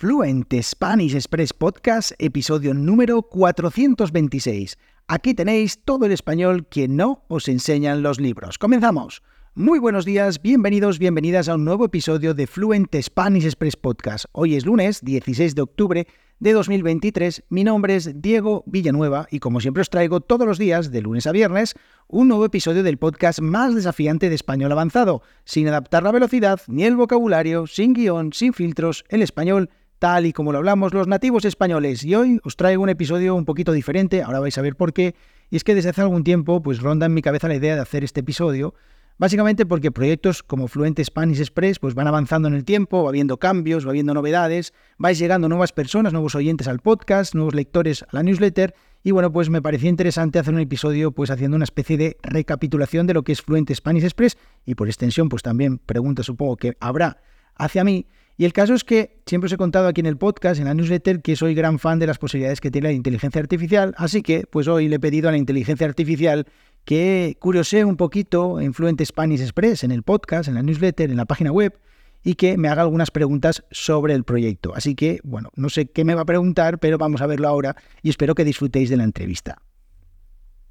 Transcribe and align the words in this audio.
Fluent 0.00 0.50
Spanish 0.62 1.14
Express 1.14 1.52
Podcast, 1.52 2.12
episodio 2.18 2.72
número 2.72 3.20
426. 3.20 4.78
Aquí 5.08 5.34
tenéis 5.34 5.84
todo 5.84 6.06
el 6.06 6.12
español 6.12 6.66
que 6.68 6.88
no 6.88 7.26
os 7.28 7.48
enseñan 7.48 8.02
los 8.02 8.18
libros. 8.18 8.56
Comenzamos. 8.56 9.22
Muy 9.54 9.78
buenos 9.78 10.06
días, 10.06 10.40
bienvenidos, 10.40 10.98
bienvenidas 10.98 11.50
a 11.50 11.56
un 11.56 11.66
nuevo 11.66 11.84
episodio 11.84 12.32
de 12.32 12.46
Fluent 12.46 12.96
Spanish 13.02 13.44
Express 13.44 13.76
Podcast. 13.76 14.24
Hoy 14.32 14.54
es 14.54 14.64
lunes 14.64 15.04
16 15.04 15.54
de 15.54 15.60
octubre 15.60 16.06
de 16.38 16.52
2023. 16.54 17.44
Mi 17.50 17.62
nombre 17.62 17.96
es 17.96 18.22
Diego 18.22 18.64
Villanueva 18.66 19.26
y 19.30 19.38
como 19.38 19.60
siempre 19.60 19.82
os 19.82 19.90
traigo 19.90 20.22
todos 20.22 20.46
los 20.46 20.56
días, 20.56 20.90
de 20.90 21.02
lunes 21.02 21.26
a 21.26 21.32
viernes, 21.32 21.74
un 22.08 22.28
nuevo 22.28 22.46
episodio 22.46 22.82
del 22.82 22.96
podcast 22.96 23.40
más 23.40 23.74
desafiante 23.74 24.30
de 24.30 24.34
español 24.34 24.72
avanzado, 24.72 25.20
sin 25.44 25.68
adaptar 25.68 26.04
la 26.04 26.12
velocidad 26.12 26.58
ni 26.68 26.84
el 26.84 26.96
vocabulario, 26.96 27.66
sin 27.66 27.92
guion, 27.92 28.32
sin 28.32 28.54
filtros, 28.54 29.04
el 29.10 29.20
español 29.20 29.68
tal 30.00 30.26
y 30.26 30.32
como 30.32 30.50
lo 30.50 30.58
hablamos 30.58 30.92
los 30.94 31.06
nativos 31.06 31.44
españoles. 31.44 32.02
Y 32.04 32.14
hoy 32.16 32.40
os 32.42 32.56
traigo 32.56 32.82
un 32.82 32.88
episodio 32.88 33.36
un 33.36 33.44
poquito 33.44 33.70
diferente, 33.70 34.22
ahora 34.22 34.40
vais 34.40 34.56
a 34.58 34.62
ver 34.62 34.74
por 34.74 34.92
qué. 34.92 35.14
Y 35.50 35.56
es 35.56 35.62
que 35.62 35.74
desde 35.74 35.90
hace 35.90 36.00
algún 36.00 36.24
tiempo 36.24 36.62
pues 36.62 36.80
ronda 36.80 37.06
en 37.06 37.14
mi 37.14 37.22
cabeza 37.22 37.46
la 37.46 37.54
idea 37.54 37.76
de 37.76 37.82
hacer 37.82 38.02
este 38.02 38.20
episodio, 38.20 38.74
básicamente 39.18 39.66
porque 39.66 39.92
proyectos 39.92 40.42
como 40.42 40.68
Fluent 40.68 40.98
Spanish 41.04 41.38
Express 41.38 41.78
pues 41.78 41.94
van 41.94 42.06
avanzando 42.06 42.48
en 42.48 42.54
el 42.54 42.64
tiempo, 42.64 43.02
va 43.02 43.10
habiendo 43.10 43.36
cambios, 43.36 43.86
va 43.86 43.90
habiendo 43.90 44.14
novedades, 44.14 44.72
vais 44.96 45.18
llegando 45.18 45.50
nuevas 45.50 45.72
personas, 45.72 46.14
nuevos 46.14 46.34
oyentes 46.34 46.66
al 46.66 46.80
podcast, 46.80 47.34
nuevos 47.34 47.54
lectores 47.54 48.02
a 48.02 48.08
la 48.12 48.22
newsletter 48.22 48.74
y 49.02 49.10
bueno, 49.10 49.30
pues 49.30 49.50
me 49.50 49.60
parecía 49.60 49.90
interesante 49.90 50.38
hacer 50.38 50.54
un 50.54 50.60
episodio 50.60 51.12
pues 51.12 51.30
haciendo 51.30 51.56
una 51.56 51.64
especie 51.64 51.98
de 51.98 52.16
recapitulación 52.22 53.06
de 53.06 53.14
lo 53.14 53.22
que 53.22 53.32
es 53.32 53.42
Fluent 53.42 53.70
Spanish 53.70 54.04
Express 54.04 54.38
y 54.64 54.76
por 54.76 54.88
extensión 54.88 55.28
pues 55.28 55.42
también 55.42 55.76
preguntas 55.76 56.24
supongo 56.24 56.56
que 56.56 56.78
habrá 56.80 57.20
hacia 57.54 57.84
mí 57.84 58.06
y 58.40 58.46
el 58.46 58.54
caso 58.54 58.72
es 58.72 58.84
que 58.84 59.20
siempre 59.26 59.48
os 59.48 59.52
he 59.52 59.58
contado 59.58 59.86
aquí 59.86 60.00
en 60.00 60.06
el 60.06 60.16
podcast, 60.16 60.58
en 60.58 60.64
la 60.64 60.72
newsletter, 60.72 61.20
que 61.20 61.36
soy 61.36 61.54
gran 61.54 61.78
fan 61.78 61.98
de 61.98 62.06
las 62.06 62.16
posibilidades 62.16 62.62
que 62.62 62.70
tiene 62.70 62.88
la 62.88 62.94
inteligencia 62.94 63.38
artificial, 63.38 63.92
así 63.98 64.22
que 64.22 64.46
pues 64.50 64.66
hoy 64.66 64.88
le 64.88 64.96
he 64.96 64.98
pedido 64.98 65.28
a 65.28 65.32
la 65.32 65.36
inteligencia 65.36 65.86
artificial 65.86 66.46
que 66.86 67.36
curiosee 67.38 67.84
un 67.84 67.98
poquito 67.98 68.58
en 68.58 68.72
Fluent 68.72 68.98
Spanish 69.04 69.42
Express, 69.42 69.84
en 69.84 69.90
el 69.90 70.04
podcast, 70.04 70.48
en 70.48 70.54
la 70.54 70.62
newsletter, 70.62 71.10
en 71.10 71.18
la 71.18 71.26
página 71.26 71.52
web, 71.52 71.78
y 72.24 72.36
que 72.36 72.56
me 72.56 72.68
haga 72.68 72.80
algunas 72.80 73.10
preguntas 73.10 73.62
sobre 73.72 74.14
el 74.14 74.24
proyecto. 74.24 74.74
Así 74.74 74.94
que, 74.94 75.20
bueno, 75.22 75.50
no 75.54 75.68
sé 75.68 75.90
qué 75.90 76.06
me 76.06 76.14
va 76.14 76.22
a 76.22 76.24
preguntar, 76.24 76.78
pero 76.78 76.96
vamos 76.96 77.20
a 77.20 77.26
verlo 77.26 77.46
ahora 77.46 77.76
y 78.00 78.08
espero 78.08 78.34
que 78.34 78.46
disfrutéis 78.46 78.88
de 78.88 78.96
la 78.96 79.04
entrevista. 79.04 79.60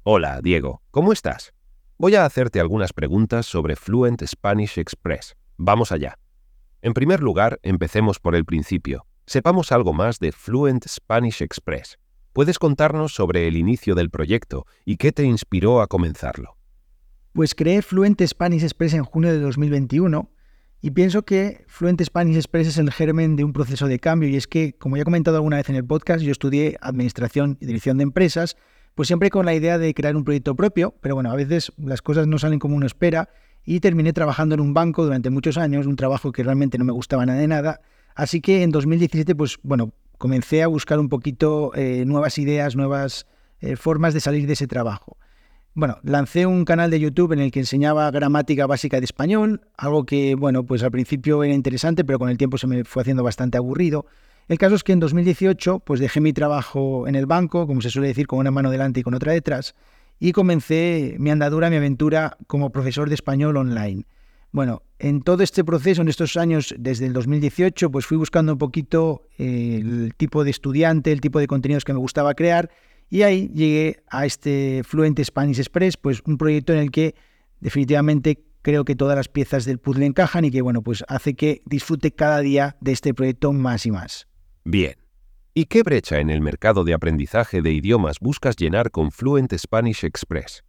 Hola, 0.02 0.40
Diego, 0.42 0.82
¿cómo 0.90 1.12
estás? 1.12 1.52
Voy 1.98 2.16
a 2.16 2.24
hacerte 2.24 2.58
algunas 2.58 2.92
preguntas 2.92 3.46
sobre 3.46 3.76
Fluent 3.76 4.24
Spanish 4.26 4.76
Express. 4.76 5.36
Vamos 5.56 5.92
allá. 5.92 6.16
En 6.82 6.94
primer 6.94 7.20
lugar, 7.20 7.60
empecemos 7.62 8.18
por 8.20 8.34
el 8.34 8.46
principio. 8.46 9.04
Sepamos 9.26 9.70
algo 9.70 9.92
más 9.92 10.18
de 10.18 10.32
Fluent 10.32 10.86
Spanish 10.88 11.42
Express. 11.42 11.98
¿Puedes 12.32 12.58
contarnos 12.58 13.12
sobre 13.12 13.46
el 13.46 13.58
inicio 13.58 13.94
del 13.94 14.08
proyecto 14.08 14.64
y 14.86 14.96
qué 14.96 15.12
te 15.12 15.24
inspiró 15.24 15.82
a 15.82 15.88
comenzarlo? 15.88 16.56
Pues 17.34 17.54
creé 17.54 17.82
Fluent 17.82 18.22
Spanish 18.22 18.62
Express 18.62 18.94
en 18.94 19.04
junio 19.04 19.30
de 19.30 19.40
2021 19.40 20.30
y 20.80 20.92
pienso 20.92 21.22
que 21.26 21.66
Fluent 21.68 22.00
Spanish 22.02 22.36
Express 22.36 22.68
es 22.68 22.78
el 22.78 22.90
germen 22.90 23.36
de 23.36 23.44
un 23.44 23.52
proceso 23.52 23.86
de 23.86 23.98
cambio 23.98 24.30
y 24.30 24.36
es 24.36 24.46
que, 24.46 24.72
como 24.72 24.96
ya 24.96 25.02
he 25.02 25.04
comentado 25.04 25.36
alguna 25.36 25.58
vez 25.58 25.68
en 25.68 25.76
el 25.76 25.84
podcast, 25.84 26.24
yo 26.24 26.32
estudié 26.32 26.78
Administración 26.80 27.58
y 27.60 27.66
Dirección 27.66 27.98
de 27.98 28.04
Empresas, 28.04 28.56
pues 28.94 29.06
siempre 29.06 29.28
con 29.28 29.44
la 29.44 29.52
idea 29.52 29.76
de 29.76 29.92
crear 29.92 30.16
un 30.16 30.24
proyecto 30.24 30.56
propio, 30.56 30.94
pero 31.02 31.14
bueno, 31.14 31.30
a 31.30 31.36
veces 31.36 31.72
las 31.76 32.00
cosas 32.00 32.26
no 32.26 32.38
salen 32.38 32.58
como 32.58 32.74
uno 32.74 32.86
espera 32.86 33.28
y 33.64 33.80
terminé 33.80 34.12
trabajando 34.12 34.54
en 34.54 34.60
un 34.60 34.74
banco 34.74 35.04
durante 35.04 35.30
muchos 35.30 35.58
años, 35.58 35.86
un 35.86 35.96
trabajo 35.96 36.32
que 36.32 36.42
realmente 36.42 36.78
no 36.78 36.84
me 36.84 36.92
gustaba 36.92 37.26
nada 37.26 37.38
de 37.38 37.48
nada. 37.48 37.80
Así 38.14 38.40
que 38.40 38.62
en 38.62 38.70
2017, 38.70 39.34
pues 39.34 39.58
bueno, 39.62 39.92
comencé 40.18 40.62
a 40.62 40.66
buscar 40.66 40.98
un 40.98 41.08
poquito 41.08 41.72
eh, 41.74 42.04
nuevas 42.06 42.38
ideas, 42.38 42.76
nuevas 42.76 43.26
eh, 43.60 43.76
formas 43.76 44.14
de 44.14 44.20
salir 44.20 44.46
de 44.46 44.54
ese 44.54 44.66
trabajo. 44.66 45.16
Bueno, 45.74 45.98
lancé 46.02 46.46
un 46.46 46.64
canal 46.64 46.90
de 46.90 46.98
YouTube 46.98 47.32
en 47.32 47.38
el 47.38 47.52
que 47.52 47.60
enseñaba 47.60 48.10
gramática 48.10 48.66
básica 48.66 48.98
de 48.98 49.04
español, 49.04 49.60
algo 49.76 50.04
que, 50.04 50.34
bueno, 50.34 50.64
pues 50.64 50.82
al 50.82 50.90
principio 50.90 51.44
era 51.44 51.54
interesante, 51.54 52.04
pero 52.04 52.18
con 52.18 52.28
el 52.28 52.36
tiempo 52.36 52.58
se 52.58 52.66
me 52.66 52.84
fue 52.84 53.02
haciendo 53.02 53.22
bastante 53.22 53.56
aburrido. 53.56 54.04
El 54.48 54.58
caso 54.58 54.74
es 54.74 54.82
que 54.82 54.92
en 54.92 54.98
2018, 54.98 55.78
pues 55.78 56.00
dejé 56.00 56.20
mi 56.20 56.32
trabajo 56.32 57.06
en 57.06 57.14
el 57.14 57.26
banco, 57.26 57.68
como 57.68 57.80
se 57.82 57.90
suele 57.90 58.08
decir, 58.08 58.26
con 58.26 58.40
una 58.40 58.50
mano 58.50 58.70
delante 58.70 58.98
y 58.98 59.02
con 59.04 59.14
otra 59.14 59.32
detrás, 59.32 59.76
y 60.20 60.32
comencé 60.32 61.16
mi 61.18 61.30
andadura, 61.30 61.70
mi 61.70 61.76
aventura 61.76 62.36
como 62.46 62.70
profesor 62.70 63.08
de 63.08 63.14
español 63.14 63.56
online. 63.56 64.04
Bueno, 64.52 64.82
en 64.98 65.22
todo 65.22 65.42
este 65.42 65.64
proceso, 65.64 66.02
en 66.02 66.08
estos 66.08 66.36
años, 66.36 66.74
desde 66.78 67.06
el 67.06 67.14
2018, 67.14 67.90
pues 67.90 68.04
fui 68.04 68.18
buscando 68.18 68.52
un 68.52 68.58
poquito 68.58 69.26
eh, 69.38 69.80
el 69.80 70.14
tipo 70.16 70.44
de 70.44 70.50
estudiante, 70.50 71.10
el 71.10 71.20
tipo 71.20 71.38
de 71.38 71.46
contenidos 71.46 71.84
que 71.84 71.94
me 71.94 71.98
gustaba 71.98 72.34
crear 72.34 72.70
y 73.08 73.22
ahí 73.22 73.48
llegué 73.54 74.02
a 74.08 74.26
este 74.26 74.82
Fluent 74.84 75.18
Spanish 75.20 75.58
Express, 75.58 75.96
pues 75.96 76.22
un 76.26 76.36
proyecto 76.36 76.72
en 76.72 76.80
el 76.80 76.90
que 76.90 77.14
definitivamente 77.60 78.44
creo 78.62 78.84
que 78.84 78.94
todas 78.94 79.16
las 79.16 79.28
piezas 79.28 79.64
del 79.64 79.78
puzzle 79.78 80.06
encajan 80.06 80.44
y 80.44 80.50
que, 80.50 80.62
bueno, 80.62 80.82
pues 80.82 81.04
hace 81.08 81.34
que 81.34 81.62
disfrute 81.64 82.12
cada 82.12 82.40
día 82.40 82.76
de 82.80 82.92
este 82.92 83.14
proyecto 83.14 83.52
más 83.52 83.86
y 83.86 83.90
más. 83.90 84.28
Bien, 84.64 84.94
¿Y 85.52 85.64
qué 85.64 85.82
brecha 85.82 86.20
en 86.20 86.30
el 86.30 86.40
mercado 86.40 86.84
de 86.84 86.94
aprendizaje 86.94 87.60
de 87.60 87.72
idiomas 87.72 88.20
buscas 88.20 88.54
llenar 88.54 88.92
con 88.92 89.10
Fluent 89.10 89.52
Spanish 89.58 90.04
Express? 90.04 90.62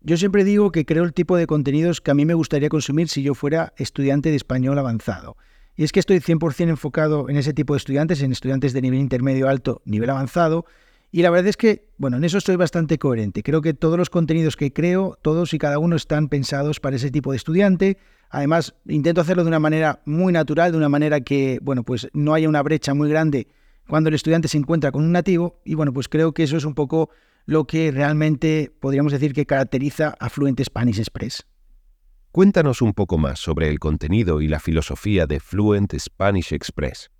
Yo 0.00 0.16
siempre 0.16 0.44
digo 0.44 0.70
que 0.70 0.84
creo 0.84 1.02
el 1.02 1.12
tipo 1.12 1.36
de 1.36 1.48
contenidos 1.48 2.00
que 2.00 2.12
a 2.12 2.14
mí 2.14 2.24
me 2.24 2.34
gustaría 2.34 2.68
consumir 2.68 3.08
si 3.08 3.24
yo 3.24 3.34
fuera 3.34 3.72
estudiante 3.78 4.30
de 4.30 4.36
español 4.36 4.78
avanzado. 4.78 5.36
Y 5.74 5.82
es 5.82 5.90
que 5.90 5.98
estoy 5.98 6.18
100% 6.18 6.68
enfocado 6.68 7.28
en 7.28 7.36
ese 7.36 7.52
tipo 7.52 7.74
de 7.74 7.78
estudiantes, 7.78 8.22
en 8.22 8.30
estudiantes 8.30 8.72
de 8.72 8.80
nivel 8.80 9.00
intermedio 9.00 9.48
alto, 9.48 9.82
nivel 9.84 10.08
avanzado. 10.08 10.66
Y 11.10 11.22
la 11.22 11.30
verdad 11.30 11.48
es 11.48 11.56
que, 11.56 11.88
bueno, 11.96 12.16
en 12.18 12.22
eso 12.22 12.38
estoy 12.38 12.54
bastante 12.54 12.96
coherente. 12.96 13.42
Creo 13.42 13.60
que 13.60 13.74
todos 13.74 13.98
los 13.98 14.08
contenidos 14.08 14.56
que 14.56 14.72
creo, 14.72 15.18
todos 15.20 15.52
y 15.52 15.58
cada 15.58 15.80
uno 15.80 15.96
están 15.96 16.28
pensados 16.28 16.78
para 16.78 16.94
ese 16.94 17.10
tipo 17.10 17.32
de 17.32 17.38
estudiante. 17.38 17.98
Además, 18.30 18.76
intento 18.86 19.20
hacerlo 19.20 19.42
de 19.42 19.48
una 19.48 19.58
manera 19.58 20.00
muy 20.04 20.32
natural, 20.32 20.70
de 20.70 20.78
una 20.78 20.88
manera 20.88 21.22
que, 21.22 21.58
bueno, 21.60 21.82
pues 21.82 22.08
no 22.12 22.34
haya 22.34 22.48
una 22.48 22.62
brecha 22.62 22.94
muy 22.94 23.10
grande 23.10 23.48
cuando 23.88 24.08
el 24.08 24.14
estudiante 24.14 24.48
se 24.48 24.58
encuentra 24.58 24.92
con 24.92 25.02
un 25.02 25.12
nativo 25.12 25.60
y 25.64 25.74
bueno, 25.74 25.92
pues 25.92 26.08
creo 26.08 26.32
que 26.32 26.42
eso 26.42 26.56
es 26.56 26.64
un 26.64 26.74
poco 26.74 27.10
lo 27.46 27.66
que 27.66 27.90
realmente 27.90 28.72
podríamos 28.80 29.12
decir 29.12 29.32
que 29.32 29.46
caracteriza 29.46 30.14
a 30.20 30.28
Fluent 30.28 30.60
Spanish 30.62 30.98
Express. 30.98 31.46
Cuéntanos 32.30 32.82
un 32.82 32.92
poco 32.92 33.16
más 33.16 33.38
sobre 33.40 33.68
el 33.70 33.78
contenido 33.78 34.42
y 34.42 34.48
la 34.48 34.60
filosofía 34.60 35.26
de 35.26 35.40
Fluent 35.40 35.94
Spanish 35.98 36.52
Express. 36.52 37.10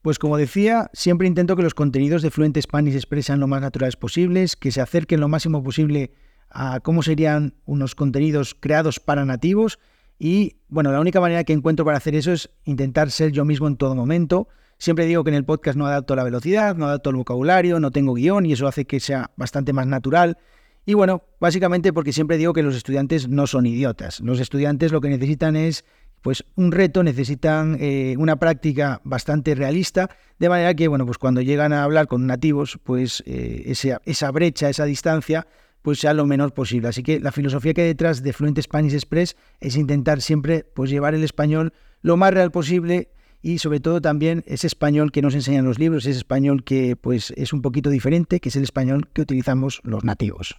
Pues 0.00 0.18
como 0.18 0.38
decía, 0.38 0.90
siempre 0.94 1.28
intento 1.28 1.56
que 1.56 1.62
los 1.62 1.74
contenidos 1.74 2.22
de 2.22 2.30
Fluent 2.30 2.58
Spanish 2.58 2.94
Express 2.94 3.26
sean 3.26 3.38
lo 3.38 3.46
más 3.46 3.60
naturales 3.60 3.96
posibles, 3.96 4.56
que 4.56 4.72
se 4.72 4.80
acerquen 4.80 5.20
lo 5.20 5.28
máximo 5.28 5.62
posible 5.62 6.14
a 6.48 6.80
cómo 6.80 7.02
serían 7.02 7.54
unos 7.66 7.94
contenidos 7.94 8.56
creados 8.58 8.98
para 8.98 9.26
nativos 9.26 9.78
y 10.18 10.56
bueno, 10.68 10.92
la 10.92 11.00
única 11.00 11.20
manera 11.20 11.44
que 11.44 11.52
encuentro 11.52 11.84
para 11.84 11.96
hacer 11.96 12.14
eso 12.14 12.32
es 12.32 12.50
intentar 12.64 13.10
ser 13.10 13.32
yo 13.32 13.44
mismo 13.44 13.68
en 13.68 13.76
todo 13.76 13.94
momento, 13.94 14.48
Siempre 14.80 15.04
digo 15.04 15.24
que 15.24 15.28
en 15.28 15.36
el 15.36 15.44
podcast 15.44 15.76
no 15.76 15.86
adapto 15.86 16.16
la 16.16 16.24
velocidad, 16.24 16.74
no 16.74 16.86
adapto 16.86 17.10
el 17.10 17.16
vocabulario, 17.16 17.80
no 17.80 17.90
tengo 17.90 18.14
guion 18.14 18.46
y 18.46 18.54
eso 18.54 18.66
hace 18.66 18.86
que 18.86 18.98
sea 18.98 19.30
bastante 19.36 19.74
más 19.74 19.86
natural. 19.86 20.38
Y 20.86 20.94
bueno, 20.94 21.22
básicamente 21.38 21.92
porque 21.92 22.14
siempre 22.14 22.38
digo 22.38 22.54
que 22.54 22.62
los 22.62 22.74
estudiantes 22.74 23.28
no 23.28 23.46
son 23.46 23.66
idiotas. 23.66 24.20
Los 24.20 24.40
estudiantes 24.40 24.90
lo 24.90 25.02
que 25.02 25.10
necesitan 25.10 25.54
es 25.54 25.84
pues 26.22 26.46
un 26.56 26.72
reto, 26.72 27.02
necesitan 27.02 27.76
eh, 27.78 28.14
una 28.16 28.36
práctica 28.36 29.02
bastante 29.04 29.54
realista, 29.54 30.08
de 30.38 30.48
manera 30.48 30.72
que, 30.72 30.88
bueno, 30.88 31.04
pues 31.04 31.18
cuando 31.18 31.42
llegan 31.42 31.74
a 31.74 31.84
hablar 31.84 32.06
con 32.08 32.26
nativos, 32.26 32.78
pues 32.82 33.22
eh, 33.26 33.74
esa, 34.06 34.30
brecha, 34.30 34.70
esa 34.70 34.86
distancia, 34.86 35.46
pues 35.82 35.98
sea 36.00 36.14
lo 36.14 36.24
menor 36.24 36.54
posible. 36.54 36.88
Así 36.88 37.02
que 37.02 37.20
la 37.20 37.32
filosofía 37.32 37.74
que 37.74 37.82
hay 37.82 37.88
detrás 37.88 38.22
de 38.22 38.32
Fluent 38.32 38.58
Spanish 38.58 38.94
Express 38.94 39.36
es 39.60 39.76
intentar 39.76 40.22
siempre 40.22 40.64
pues 40.74 40.88
llevar 40.88 41.14
el 41.14 41.22
español 41.22 41.74
lo 42.00 42.16
más 42.16 42.32
real 42.32 42.50
posible, 42.50 43.10
y 43.42 43.58
sobre 43.58 43.80
todo 43.80 44.00
también 44.00 44.44
ese 44.46 44.66
español 44.66 45.12
que 45.12 45.22
nos 45.22 45.34
enseñan 45.34 45.64
los 45.64 45.78
libros, 45.78 46.06
ese 46.06 46.18
español 46.18 46.64
que 46.64 46.96
pues 46.96 47.32
es 47.36 47.52
un 47.52 47.62
poquito 47.62 47.90
diferente, 47.90 48.40
que 48.40 48.50
es 48.50 48.56
el 48.56 48.62
español 48.62 49.08
que 49.12 49.22
utilizamos 49.22 49.80
los 49.84 50.04
nativos. 50.04 50.56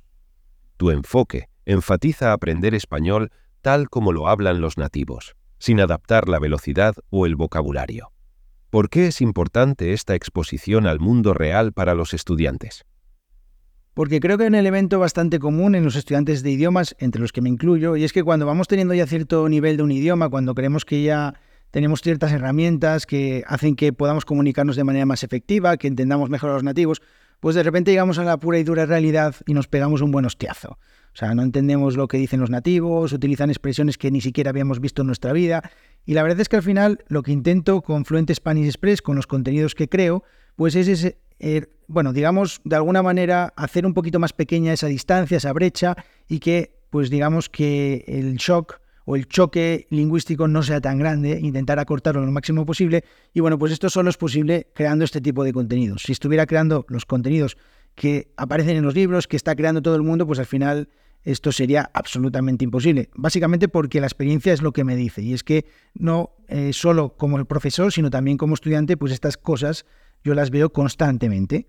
Tu 0.77 0.89
enfoque 0.89 1.49
enfatiza 1.65 2.33
aprender 2.33 2.73
español 2.73 3.31
tal 3.61 3.89
como 3.89 4.11
lo 4.11 4.27
hablan 4.27 4.61
los 4.61 4.77
nativos, 4.77 5.35
sin 5.59 5.79
adaptar 5.79 6.27
la 6.27 6.39
velocidad 6.39 6.95
o 7.09 7.25
el 7.25 7.35
vocabulario. 7.35 8.11
¿Por 8.71 8.89
qué 8.89 9.07
es 9.07 9.21
importante 9.21 9.93
esta 9.93 10.15
exposición 10.15 10.87
al 10.87 10.99
mundo 10.99 11.33
real 11.33 11.73
para 11.73 11.93
los 11.93 12.13
estudiantes? 12.13 12.85
Porque 13.93 14.21
creo 14.21 14.37
que 14.37 14.45
hay 14.45 14.47
un 14.47 14.55
elemento 14.55 14.97
bastante 14.99 15.37
común 15.37 15.75
en 15.75 15.83
los 15.83 15.97
estudiantes 15.97 16.41
de 16.41 16.51
idiomas, 16.51 16.95
entre 16.97 17.21
los 17.21 17.33
que 17.33 17.41
me 17.41 17.49
incluyo, 17.49 17.97
y 17.97 18.05
es 18.05 18.13
que 18.13 18.23
cuando 18.23 18.45
vamos 18.45 18.69
teniendo 18.69 18.93
ya 18.93 19.05
cierto 19.05 19.47
nivel 19.49 19.75
de 19.77 19.83
un 19.83 19.91
idioma, 19.91 20.29
cuando 20.29 20.55
creemos 20.55 20.85
que 20.85 21.03
ya 21.03 21.35
tenemos 21.71 22.01
ciertas 22.01 22.31
herramientas 22.31 23.05
que 23.05 23.43
hacen 23.47 23.75
que 23.75 23.93
podamos 23.93 24.25
comunicarnos 24.25 24.75
de 24.75 24.83
manera 24.83 25.05
más 25.05 25.23
efectiva, 25.23 25.77
que 25.77 25.87
entendamos 25.87 26.29
mejor 26.29 26.51
a 26.51 26.53
los 26.53 26.63
nativos, 26.63 27.01
pues 27.39 27.55
de 27.55 27.63
repente 27.63 27.91
llegamos 27.91 28.19
a 28.19 28.23
la 28.23 28.37
pura 28.37 28.59
y 28.59 28.63
dura 28.63 28.85
realidad 28.85 29.35
y 29.47 29.53
nos 29.53 29.67
pegamos 29.67 30.01
un 30.01 30.11
buen 30.11 30.25
hostiazo. 30.25 30.77
O 31.13 31.17
sea, 31.17 31.33
no 31.33 31.41
entendemos 31.41 31.97
lo 31.97 32.07
que 32.07 32.17
dicen 32.17 32.39
los 32.39 32.49
nativos, 32.49 33.11
utilizan 33.11 33.49
expresiones 33.49 33.97
que 33.97 34.11
ni 34.11 34.21
siquiera 34.21 34.51
habíamos 34.51 34.79
visto 34.79 35.01
en 35.01 35.07
nuestra 35.07 35.33
vida 35.33 35.71
Y 36.05 36.13
la 36.13 36.23
verdad 36.23 36.39
es 36.39 36.49
que 36.49 36.55
al 36.57 36.63
final 36.63 37.03
lo 37.07 37.23
que 37.23 37.31
intento 37.31 37.81
con 37.81 38.05
Fluent 38.05 38.31
Spanish 38.31 38.67
Express, 38.67 39.01
con 39.01 39.15
los 39.15 39.27
contenidos 39.27 39.75
que 39.75 39.89
creo, 39.89 40.23
pues 40.55 40.75
es 40.75 41.15
eh, 41.39 41.65
bueno, 41.87 42.13
digamos, 42.13 42.61
de 42.63 42.75
alguna 42.75 43.01
manera 43.01 43.53
hacer 43.55 43.85
un 43.85 43.93
poquito 43.93 44.19
más 44.19 44.33
pequeña 44.33 44.73
esa 44.73 44.87
distancia, 44.87 45.37
esa 45.37 45.51
brecha 45.51 45.95
y 46.27 46.39
que, 46.39 46.79
pues 46.91 47.09
digamos 47.09 47.49
que 47.49 48.05
el 48.07 48.35
shock 48.35 48.80
o 49.05 49.15
el 49.15 49.27
choque 49.27 49.87
lingüístico 49.89 50.47
no 50.47 50.63
sea 50.63 50.81
tan 50.81 50.97
grande, 50.97 51.39
intentar 51.41 51.79
acortarlo 51.79 52.25
lo 52.25 52.31
máximo 52.31 52.65
posible. 52.65 53.03
Y 53.33 53.39
bueno, 53.39 53.57
pues 53.57 53.71
esto 53.71 53.89
solo 53.89 54.09
es 54.09 54.17
posible 54.17 54.67
creando 54.73 55.05
este 55.05 55.21
tipo 55.21 55.43
de 55.43 55.53
contenidos. 55.53 56.03
Si 56.03 56.11
estuviera 56.11 56.45
creando 56.45 56.85
los 56.89 57.05
contenidos 57.05 57.57
que 57.95 58.31
aparecen 58.37 58.77
en 58.77 58.83
los 58.83 58.95
libros, 58.95 59.27
que 59.27 59.37
está 59.37 59.55
creando 59.55 59.81
todo 59.81 59.95
el 59.95 60.03
mundo, 60.03 60.25
pues 60.25 60.39
al 60.39 60.45
final 60.45 60.89
esto 61.23 61.51
sería 61.51 61.91
absolutamente 61.93 62.63
imposible. 62.63 63.09
Básicamente 63.13 63.67
porque 63.67 64.01
la 64.01 64.07
experiencia 64.07 64.53
es 64.53 64.61
lo 64.61 64.71
que 64.71 64.83
me 64.83 64.95
dice. 64.95 65.21
Y 65.21 65.33
es 65.33 65.43
que 65.43 65.65
no 65.93 66.31
eh, 66.47 66.73
solo 66.73 67.15
como 67.15 67.37
el 67.37 67.45
profesor, 67.45 67.91
sino 67.91 68.09
también 68.09 68.37
como 68.37 68.53
estudiante, 68.53 68.97
pues 68.97 69.11
estas 69.11 69.37
cosas 69.37 69.85
yo 70.23 70.33
las 70.33 70.49
veo 70.49 70.71
constantemente. 70.71 71.67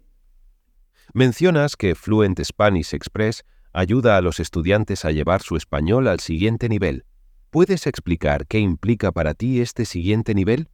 Mencionas 1.13 1.77
que 1.77 1.95
Fluent 1.95 2.41
Spanish 2.43 2.95
Express 2.95 3.45
ayuda 3.73 4.17
a 4.17 4.21
los 4.21 4.41
estudiantes 4.41 5.05
a 5.05 5.11
llevar 5.11 5.43
su 5.43 5.57
español 5.57 6.09
al 6.09 6.21
siguiente 6.21 6.69
nivel. 6.69 7.05
¿Puedes 7.53 7.87
explicar 7.87 8.47
qué 8.47 8.61
implica 8.61 9.13
para 9.13 9.35
ti 9.35 9.61
este 9.61 9.85
siguiente 9.85 10.35
nivel? 10.35 10.71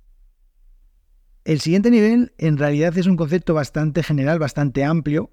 El 1.45 1.59
siguiente 1.59 1.91
nivel 1.91 2.35
en 2.39 2.57
realidad 2.57 2.97
es 2.97 3.09
un 3.09 3.17
concepto 3.17 3.53
bastante 3.53 4.05
general, 4.05 4.39
bastante 4.39 4.85
amplio, 4.85 5.33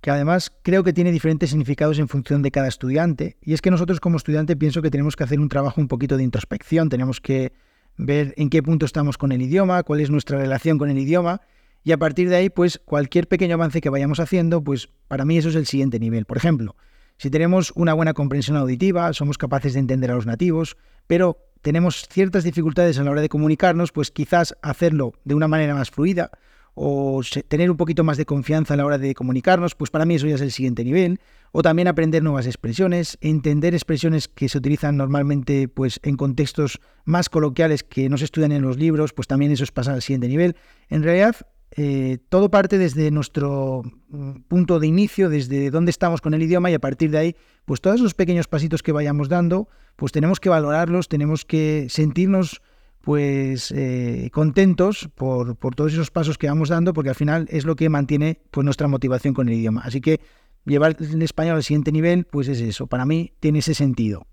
que 0.00 0.10
además 0.10 0.52
creo 0.64 0.82
que 0.82 0.92
tiene 0.92 1.12
diferentes 1.12 1.50
significados 1.50 2.00
en 2.00 2.08
función 2.08 2.42
de 2.42 2.50
cada 2.50 2.66
estudiante. 2.66 3.36
Y 3.40 3.52
es 3.52 3.62
que 3.62 3.70
nosotros 3.70 4.00
como 4.00 4.16
estudiante 4.16 4.56
pienso 4.56 4.82
que 4.82 4.90
tenemos 4.90 5.14
que 5.14 5.22
hacer 5.22 5.38
un 5.38 5.48
trabajo 5.48 5.80
un 5.80 5.86
poquito 5.86 6.16
de 6.16 6.24
introspección, 6.24 6.88
tenemos 6.88 7.20
que 7.20 7.52
ver 7.96 8.34
en 8.36 8.50
qué 8.50 8.60
punto 8.60 8.84
estamos 8.84 9.16
con 9.16 9.30
el 9.30 9.42
idioma, 9.42 9.84
cuál 9.84 10.00
es 10.00 10.10
nuestra 10.10 10.38
relación 10.38 10.76
con 10.76 10.90
el 10.90 10.98
idioma, 10.98 11.40
y 11.84 11.92
a 11.92 11.98
partir 11.98 12.28
de 12.28 12.34
ahí, 12.34 12.50
pues 12.50 12.82
cualquier 12.84 13.28
pequeño 13.28 13.54
avance 13.54 13.80
que 13.80 13.90
vayamos 13.90 14.18
haciendo, 14.18 14.64
pues 14.64 14.88
para 15.06 15.24
mí 15.24 15.38
eso 15.38 15.50
es 15.50 15.54
el 15.54 15.66
siguiente 15.66 16.00
nivel. 16.00 16.24
Por 16.24 16.36
ejemplo, 16.36 16.74
si 17.16 17.30
tenemos 17.30 17.72
una 17.76 17.94
buena 17.94 18.14
comprensión 18.14 18.56
auditiva, 18.56 19.12
somos 19.12 19.38
capaces 19.38 19.74
de 19.74 19.80
entender 19.80 20.10
a 20.10 20.14
los 20.14 20.26
nativos, 20.26 20.76
pero 21.06 21.38
tenemos 21.62 22.06
ciertas 22.10 22.44
dificultades 22.44 22.98
a 22.98 23.04
la 23.04 23.10
hora 23.10 23.22
de 23.22 23.28
comunicarnos, 23.28 23.92
pues 23.92 24.10
quizás 24.10 24.56
hacerlo 24.62 25.14
de 25.24 25.34
una 25.34 25.48
manera 25.48 25.74
más 25.74 25.90
fluida 25.90 26.30
o 26.74 27.22
tener 27.48 27.70
un 27.70 27.76
poquito 27.76 28.02
más 28.02 28.16
de 28.16 28.26
confianza 28.26 28.74
a 28.74 28.76
la 28.76 28.84
hora 28.84 28.98
de 28.98 29.14
comunicarnos, 29.14 29.74
pues 29.74 29.90
para 29.90 30.04
mí 30.04 30.16
eso 30.16 30.26
ya 30.26 30.34
es 30.34 30.40
el 30.40 30.50
siguiente 30.50 30.84
nivel. 30.84 31.20
O 31.52 31.62
también 31.62 31.86
aprender 31.86 32.22
nuevas 32.22 32.46
expresiones, 32.46 33.16
entender 33.20 33.74
expresiones 33.74 34.26
que 34.26 34.48
se 34.48 34.58
utilizan 34.58 34.96
normalmente 34.96 35.68
pues 35.68 36.00
en 36.02 36.16
contextos 36.16 36.80
más 37.04 37.28
coloquiales 37.28 37.84
que 37.84 38.08
no 38.08 38.18
se 38.18 38.24
estudian 38.24 38.50
en 38.50 38.62
los 38.62 38.76
libros, 38.76 39.12
pues 39.12 39.28
también 39.28 39.52
eso 39.52 39.62
es 39.62 39.70
pasar 39.70 39.94
al 39.94 40.02
siguiente 40.02 40.26
nivel. 40.26 40.56
En 40.88 41.04
realidad, 41.04 41.36
eh, 41.76 42.18
todo 42.28 42.50
parte 42.50 42.78
desde 42.78 43.10
nuestro 43.10 43.82
mm, 44.08 44.42
punto 44.46 44.78
de 44.78 44.86
inicio, 44.86 45.28
desde 45.28 45.70
dónde 45.70 45.90
estamos 45.90 46.20
con 46.20 46.32
el 46.32 46.42
idioma 46.42 46.70
y 46.70 46.74
a 46.74 46.78
partir 46.78 47.10
de 47.10 47.18
ahí, 47.18 47.36
pues 47.64 47.80
todos 47.80 47.96
esos 47.96 48.14
pequeños 48.14 48.46
pasitos 48.46 48.82
que 48.82 48.92
vayamos 48.92 49.28
dando, 49.28 49.68
pues 49.96 50.12
tenemos 50.12 50.38
que 50.38 50.48
valorarlos, 50.48 51.08
tenemos 51.08 51.44
que 51.44 51.88
sentirnos 51.90 52.62
pues 53.00 53.72
eh, 53.72 54.30
contentos 54.32 55.10
por, 55.16 55.56
por, 55.56 55.74
todos 55.74 55.92
esos 55.92 56.12
pasos 56.12 56.38
que 56.38 56.46
vamos 56.46 56.68
dando, 56.68 56.92
porque 56.92 57.10
al 57.10 57.16
final 57.16 57.46
es 57.50 57.64
lo 57.64 57.74
que 57.74 57.88
mantiene 57.88 58.40
pues 58.52 58.64
nuestra 58.64 58.86
motivación 58.86 59.34
con 59.34 59.48
el 59.48 59.54
idioma. 59.54 59.82
Así 59.84 60.00
que 60.00 60.20
llevar 60.64 60.96
el 61.00 61.22
español 61.22 61.56
al 61.56 61.64
siguiente 61.64 61.90
nivel, 61.90 62.24
pues 62.24 62.46
es 62.46 62.60
eso. 62.60 62.86
Para 62.86 63.04
mí 63.04 63.34
tiene 63.40 63.58
ese 63.58 63.74
sentido. 63.74 64.26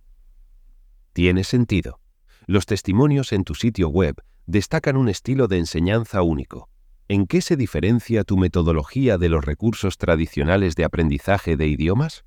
Tiene 1.13 1.43
sentido. 1.43 1.99
Los 2.45 2.67
testimonios 2.67 3.33
en 3.33 3.43
tu 3.43 3.55
sitio 3.55 3.89
web 3.89 4.15
destacan 4.45 4.95
un 4.95 5.09
estilo 5.09 5.47
de 5.47 5.57
enseñanza 5.57 6.21
único 6.21 6.69
¿En 7.13 7.27
qué 7.27 7.41
se 7.41 7.57
diferencia 7.57 8.23
tu 8.23 8.37
metodología 8.37 9.17
de 9.17 9.27
los 9.27 9.43
recursos 9.43 9.97
tradicionales 9.97 10.77
de 10.77 10.85
aprendizaje 10.85 11.57
de 11.57 11.67
idiomas? 11.67 12.23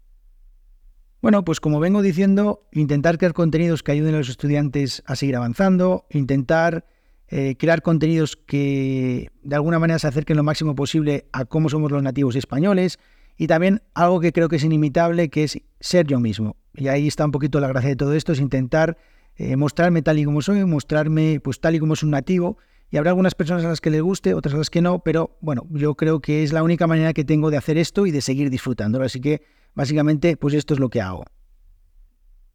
Bueno, 1.22 1.42
pues 1.42 1.58
como 1.58 1.80
vengo 1.80 2.02
diciendo, 2.02 2.68
intentar 2.70 3.16
crear 3.16 3.32
contenidos 3.32 3.82
que 3.82 3.92
ayuden 3.92 4.14
a 4.14 4.18
los 4.18 4.28
estudiantes 4.28 5.02
a 5.06 5.16
seguir 5.16 5.36
avanzando, 5.36 6.04
intentar 6.10 6.84
eh, 7.28 7.56
crear 7.58 7.80
contenidos 7.80 8.36
que 8.36 9.30
de 9.42 9.54
alguna 9.56 9.78
manera 9.78 9.98
se 9.98 10.06
acerquen 10.06 10.36
lo 10.36 10.42
máximo 10.42 10.74
posible 10.74 11.28
a 11.32 11.46
cómo 11.46 11.70
somos 11.70 11.90
los 11.90 12.02
nativos 12.02 12.36
españoles 12.36 12.98
y 13.38 13.46
también 13.46 13.80
algo 13.94 14.20
que 14.20 14.32
creo 14.34 14.50
que 14.50 14.56
es 14.56 14.64
inimitable, 14.64 15.30
que 15.30 15.44
es 15.44 15.62
ser 15.80 16.06
yo 16.06 16.20
mismo. 16.20 16.56
Y 16.74 16.88
ahí 16.88 17.08
está 17.08 17.24
un 17.24 17.30
poquito 17.30 17.58
la 17.58 17.68
gracia 17.68 17.88
de 17.88 17.96
todo 17.96 18.12
esto, 18.12 18.32
es 18.32 18.38
intentar 18.38 18.98
eh, 19.36 19.56
mostrarme 19.56 20.02
tal 20.02 20.18
y 20.18 20.26
como 20.26 20.42
soy, 20.42 20.62
mostrarme 20.66 21.40
pues 21.42 21.58
tal 21.58 21.74
y 21.74 21.78
como 21.78 21.94
es 21.94 22.02
un 22.02 22.10
nativo 22.10 22.58
y 22.90 22.96
habrá 22.96 23.10
algunas 23.10 23.34
personas 23.34 23.64
a 23.64 23.68
las 23.68 23.80
que 23.80 23.90
les 23.90 24.02
guste, 24.02 24.34
otras 24.34 24.54
a 24.54 24.58
las 24.58 24.70
que 24.70 24.80
no, 24.80 25.00
pero 25.00 25.36
bueno, 25.40 25.66
yo 25.70 25.94
creo 25.94 26.20
que 26.20 26.42
es 26.42 26.52
la 26.52 26.62
única 26.62 26.86
manera 26.86 27.12
que 27.12 27.24
tengo 27.24 27.50
de 27.50 27.56
hacer 27.56 27.78
esto 27.78 28.06
y 28.06 28.10
de 28.10 28.20
seguir 28.20 28.50
disfrutándolo. 28.50 29.04
Así 29.04 29.20
que 29.20 29.42
básicamente, 29.74 30.36
pues 30.36 30.54
esto 30.54 30.74
es 30.74 30.80
lo 30.80 30.90
que 30.90 31.00
hago. 31.00 31.24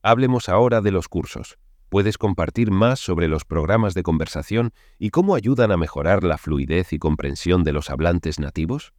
Hablemos 0.02 0.48
ahora 0.48 0.82
de 0.82 0.92
los 0.92 1.10
cursos. 1.10 1.58
¿Puedes 1.90 2.18
compartir 2.18 2.72
más 2.72 3.00
sobre 3.00 3.28
los 3.28 3.46
programas 3.46 3.96
de 3.96 4.04
conversación 4.04 4.72
y 4.98 5.10
cómo 5.10 5.36
ayudan 5.36 5.72
a 5.72 5.78
mejorar 5.78 6.24
la 6.24 6.38
fluidez 6.38 6.94
y 6.94 7.00
comprensión 7.00 7.64
de 7.64 7.74
los 7.74 7.90
hablantes 7.90 8.40
nativos? 8.40 8.94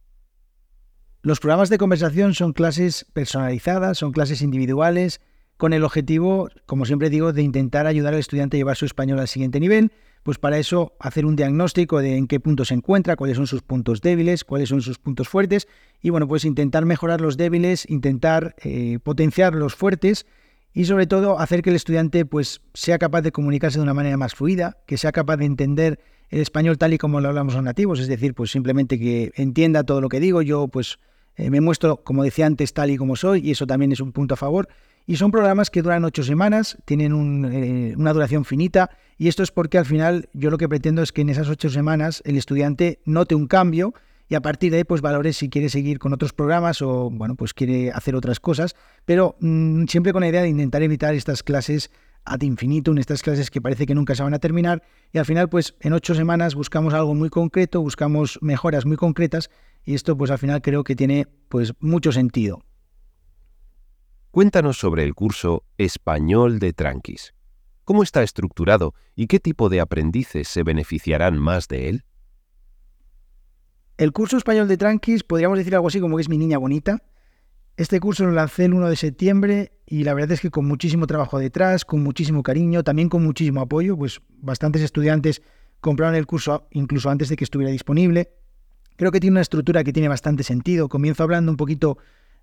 Los 1.23 1.39
programas 1.39 1.69
de 1.69 1.77
conversación 1.77 2.33
son 2.33 2.51
clases 2.51 3.05
personalizadas, 3.13 3.97
son 3.97 4.11
clases 4.11 4.41
individuales, 4.41 5.21
con 5.55 5.71
el 5.73 5.83
objetivo, 5.83 6.49
como 6.65 6.85
siempre 6.85 7.09
digo, 7.09 7.33
de 7.33 7.43
intentar 7.43 7.85
ayudar 7.85 8.13
al 8.13 8.19
estudiante 8.19 8.57
a 8.57 8.59
llevar 8.59 8.75
su 8.75 8.85
español 8.85 9.19
al 9.19 9.27
siguiente 9.27 9.59
nivel 9.59 9.91
pues 10.23 10.37
para 10.37 10.57
eso 10.59 10.93
hacer 10.99 11.25
un 11.25 11.35
diagnóstico 11.35 11.99
de 11.99 12.17
en 12.17 12.27
qué 12.27 12.39
punto 12.39 12.65
se 12.65 12.73
encuentra, 12.73 13.15
cuáles 13.15 13.37
son 13.37 13.47
sus 13.47 13.61
puntos 13.61 14.01
débiles, 14.01 14.43
cuáles 14.43 14.69
son 14.69 14.81
sus 14.81 14.99
puntos 14.99 15.27
fuertes 15.27 15.67
y 16.01 16.09
bueno, 16.09 16.27
pues 16.27 16.45
intentar 16.45 16.85
mejorar 16.85 17.21
los 17.21 17.37
débiles, 17.37 17.89
intentar 17.89 18.55
eh, 18.63 18.99
potenciar 19.03 19.55
los 19.55 19.75
fuertes 19.75 20.25
y 20.73 20.85
sobre 20.85 21.07
todo 21.07 21.39
hacer 21.39 21.61
que 21.61 21.71
el 21.71 21.75
estudiante 21.75 22.25
pues 22.25 22.61
sea 22.73 22.97
capaz 22.97 23.21
de 23.21 23.31
comunicarse 23.31 23.79
de 23.79 23.83
una 23.83 23.93
manera 23.93 24.17
más 24.17 24.35
fluida, 24.35 24.77
que 24.85 24.97
sea 24.97 25.11
capaz 25.11 25.37
de 25.37 25.45
entender 25.45 25.99
el 26.29 26.39
español 26.39 26.77
tal 26.77 26.93
y 26.93 26.97
como 26.97 27.19
lo 27.19 27.27
hablamos 27.27 27.55
los 27.55 27.63
nativos, 27.63 27.99
es 27.99 28.07
decir, 28.07 28.33
pues 28.33 28.51
simplemente 28.51 28.97
que 28.97 29.31
entienda 29.35 29.83
todo 29.83 30.01
lo 30.01 30.07
que 30.07 30.19
digo, 30.19 30.41
yo 30.41 30.67
pues 30.67 30.97
eh, 31.35 31.49
me 31.49 31.61
muestro, 31.61 32.03
como 32.03 32.23
decía 32.23 32.45
antes, 32.45 32.73
tal 32.73 32.91
y 32.91 32.97
como 32.97 33.15
soy 33.15 33.41
y 33.47 33.51
eso 33.51 33.67
también 33.67 33.91
es 33.91 33.99
un 33.99 34.11
punto 34.11 34.35
a 34.35 34.37
favor. 34.37 34.69
Y 35.07 35.15
son 35.15 35.31
programas 35.31 35.69
que 35.69 35.81
duran 35.81 36.05
ocho 36.05 36.23
semanas, 36.23 36.77
tienen 36.85 37.45
eh, 37.45 37.93
una 37.97 38.13
duración 38.13 38.45
finita, 38.45 38.89
y 39.17 39.27
esto 39.27 39.43
es 39.43 39.51
porque 39.51 39.77
al 39.77 39.85
final 39.85 40.29
yo 40.33 40.49
lo 40.49 40.57
que 40.57 40.67
pretendo 40.69 41.01
es 41.01 41.11
que 41.11 41.21
en 41.21 41.29
esas 41.29 41.49
ocho 41.49 41.69
semanas 41.69 42.21
el 42.25 42.37
estudiante 42.37 43.01
note 43.05 43.35
un 43.35 43.47
cambio 43.47 43.93
y 44.27 44.35
a 44.35 44.41
partir 44.41 44.71
de 44.71 44.77
ahí 44.77 44.83
pues 44.83 45.01
valore 45.01 45.33
si 45.33 45.49
quiere 45.49 45.67
seguir 45.67 45.99
con 45.99 46.13
otros 46.13 46.31
programas 46.31 46.81
o 46.81 47.09
bueno 47.11 47.35
pues 47.35 47.53
quiere 47.53 47.91
hacer 47.91 48.15
otras 48.15 48.39
cosas, 48.39 48.75
pero 49.05 49.35
mm, 49.41 49.87
siempre 49.87 50.13
con 50.13 50.21
la 50.21 50.29
idea 50.29 50.41
de 50.41 50.47
intentar 50.47 50.81
evitar 50.81 51.13
estas 51.13 51.43
clases 51.43 51.91
ad 52.23 52.41
infinitum, 52.41 52.97
estas 52.97 53.21
clases 53.23 53.51
que 53.51 53.61
parece 53.61 53.85
que 53.85 53.93
nunca 53.93 54.15
se 54.15 54.23
van 54.23 54.33
a 54.33 54.39
terminar 54.39 54.83
y 55.11 55.17
al 55.17 55.25
final 55.25 55.49
pues 55.49 55.75
en 55.81 55.93
ocho 55.93 56.15
semanas 56.15 56.55
buscamos 56.55 56.93
algo 56.93 57.13
muy 57.13 57.29
concreto, 57.29 57.81
buscamos 57.81 58.39
mejoras 58.41 58.85
muy 58.85 58.95
concretas 58.95 59.49
y 59.83 59.95
esto 59.95 60.15
pues 60.17 60.31
al 60.31 60.37
final 60.37 60.61
creo 60.61 60.83
que 60.83 60.95
tiene 60.95 61.27
pues 61.49 61.73
mucho 61.79 62.11
sentido. 62.11 62.63
Cuéntanos 64.31 64.77
sobre 64.77 65.03
el 65.03 65.13
curso 65.13 65.65
Español 65.77 66.59
de 66.59 66.71
Tranquis. 66.71 67.33
¿Cómo 67.83 68.01
está 68.01 68.23
estructurado 68.23 68.93
y 69.13 69.27
qué 69.27 69.41
tipo 69.41 69.67
de 69.67 69.81
aprendices 69.81 70.47
se 70.47 70.63
beneficiarán 70.63 71.37
más 71.37 71.67
de 71.67 71.89
él? 71.89 72.05
El 73.97 74.13
curso 74.13 74.37
Español 74.37 74.69
de 74.69 74.77
Tranquis 74.77 75.25
podríamos 75.25 75.57
decir 75.57 75.75
algo 75.75 75.89
así 75.89 75.99
como 75.99 76.15
que 76.15 76.21
es 76.21 76.29
mi 76.29 76.37
niña 76.37 76.57
bonita. 76.57 77.03
Este 77.75 77.99
curso 77.99 78.23
lo 78.25 78.31
lancé 78.31 78.63
el 78.63 78.73
1 78.73 78.87
de 78.87 78.95
septiembre 78.95 79.73
y 79.85 80.05
la 80.05 80.13
verdad 80.13 80.31
es 80.31 80.39
que 80.39 80.49
con 80.49 80.65
muchísimo 80.65 81.07
trabajo 81.07 81.37
detrás, 81.37 81.83
con 81.83 82.01
muchísimo 82.01 82.41
cariño, 82.41 82.85
también 82.85 83.09
con 83.09 83.25
muchísimo 83.25 83.59
apoyo, 83.59 83.97
pues 83.97 84.21
bastantes 84.37 84.81
estudiantes 84.81 85.41
compraron 85.81 86.15
el 86.15 86.25
curso 86.25 86.69
incluso 86.71 87.09
antes 87.09 87.27
de 87.27 87.35
que 87.35 87.43
estuviera 87.43 87.73
disponible. 87.73 88.31
Creo 88.95 89.11
que 89.11 89.19
tiene 89.19 89.33
una 89.33 89.41
estructura 89.41 89.83
que 89.83 89.91
tiene 89.91 90.07
bastante 90.07 90.43
sentido. 90.43 90.87
Comienzo 90.87 91.23
hablando 91.23 91.51
un 91.51 91.57
poquito 91.57 91.97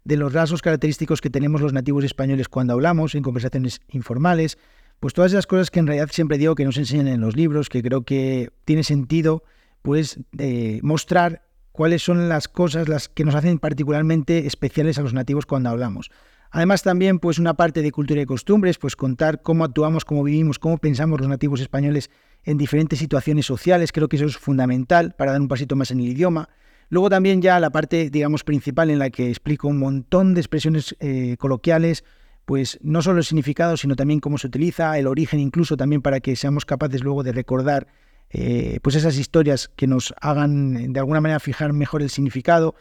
de 0.05 0.17
los 0.17 0.33
rasgos 0.33 0.63
característicos 0.63 1.21
que 1.21 1.31
tenemos 1.31 1.61
los 1.61 1.73
nativos 1.73 2.05
españoles 2.05 2.49
cuando 2.49 2.73
hablamos 2.73 3.15
en 3.15 3.23
conversaciones 3.23 3.81
informales, 3.89 4.59
pues 5.01 5.15
todas 5.15 5.33
esas 5.33 5.47
cosas 5.47 5.71
que 5.71 5.81
en 5.81 5.87
realidad 5.87 6.09
siempre 6.13 6.39
digo 6.39 6.55
que 6.55 6.65
nos 6.65 6.77
enseñan 6.77 7.09
en 7.09 7.21
los 7.21 7.37
libros, 7.37 7.69
que 7.69 7.83
creo 7.83 8.03
que 8.03 8.51
tiene 8.65 8.83
sentido 8.83 9.43
pues 9.83 10.19
eh, 10.39 10.81
mostrar 10.83 11.43
cuáles 11.73 12.03
son 12.03 12.29
las 12.29 12.49
cosas 12.49 12.89
las 12.89 13.09
que 13.09 13.25
nos 13.25 13.35
hacen 13.35 13.59
particularmente 13.59 14.47
especiales 14.47 14.99
a 14.99 15.03
los 15.03 15.15
nativos 15.15 15.47
cuando 15.47 15.71
hablamos. 15.71 16.11
Además 16.51 16.83
también 16.83 17.19
pues 17.19 17.39
una 17.39 17.55
parte 17.55 17.83
de 17.83 17.93
cultura 17.93 18.23
y 18.23 18.27
costumbres, 18.27 18.79
pues 18.79 18.97
contar 18.97 19.43
cómo 19.43 19.65
actuamos, 19.65 20.05
cómo 20.05 20.25
vivimos, 20.25 20.59
cómo 20.59 20.79
pensamos 20.79 21.21
los 21.21 21.29
nativos 21.29 21.61
españoles 21.61 22.11
en 22.45 22.57
diferentes 22.57 22.99
situaciones 22.99 23.47
sociales, 23.47 23.93
creo 23.93 24.09
que 24.09 24.17
eso 24.17 24.27
es 24.27 24.39
fundamental 24.39 25.15
para 25.17 25.33
dar 25.33 25.41
un 25.41 25.49
pasito 25.49 25.77
más 25.77 25.91
en 25.91 26.01
el 26.01 26.09
idioma. 26.09 26.49
Luego 26.91 27.11
también 27.11 27.43
ya 27.43 27.61
la 27.61 27.71
parte, 27.71 28.11
digamos, 28.11 28.45
principal 28.45 28.91
en 28.91 28.99
la 28.99 29.11
que 29.11 29.29
explico 29.29 29.69
un 29.69 29.79
montón 29.79 30.35
de 30.35 30.41
expresiones 30.41 30.97
eh, 31.01 31.37
coloquiales, 31.39 32.05
pues 32.47 32.79
no 32.81 33.03
solo 33.03 33.19
el 33.19 33.25
significado, 33.25 33.77
sino 33.77 33.95
también 33.95 34.21
cómo 34.21 34.39
se 34.39 34.47
utiliza, 34.47 34.99
el 34.99 35.07
origen 35.07 35.39
incluso 35.39 35.77
también 35.77 36.01
para 36.01 36.21
que 36.21 36.35
seamos 36.35 36.65
capaces 36.65 37.03
luego 37.03 37.23
de 37.23 37.33
recordar 37.33 37.89
eh, 38.31 38.79
pues 38.83 38.97
esas 38.97 39.19
historias 39.19 39.71
que 39.77 39.87
nos 39.87 40.15
hagan 40.21 40.93
de 40.93 40.99
alguna 40.99 41.21
manera 41.21 41.41
fijar 41.41 41.75
mejor 41.75 42.01
el 42.01 42.09
significado. 42.09 42.75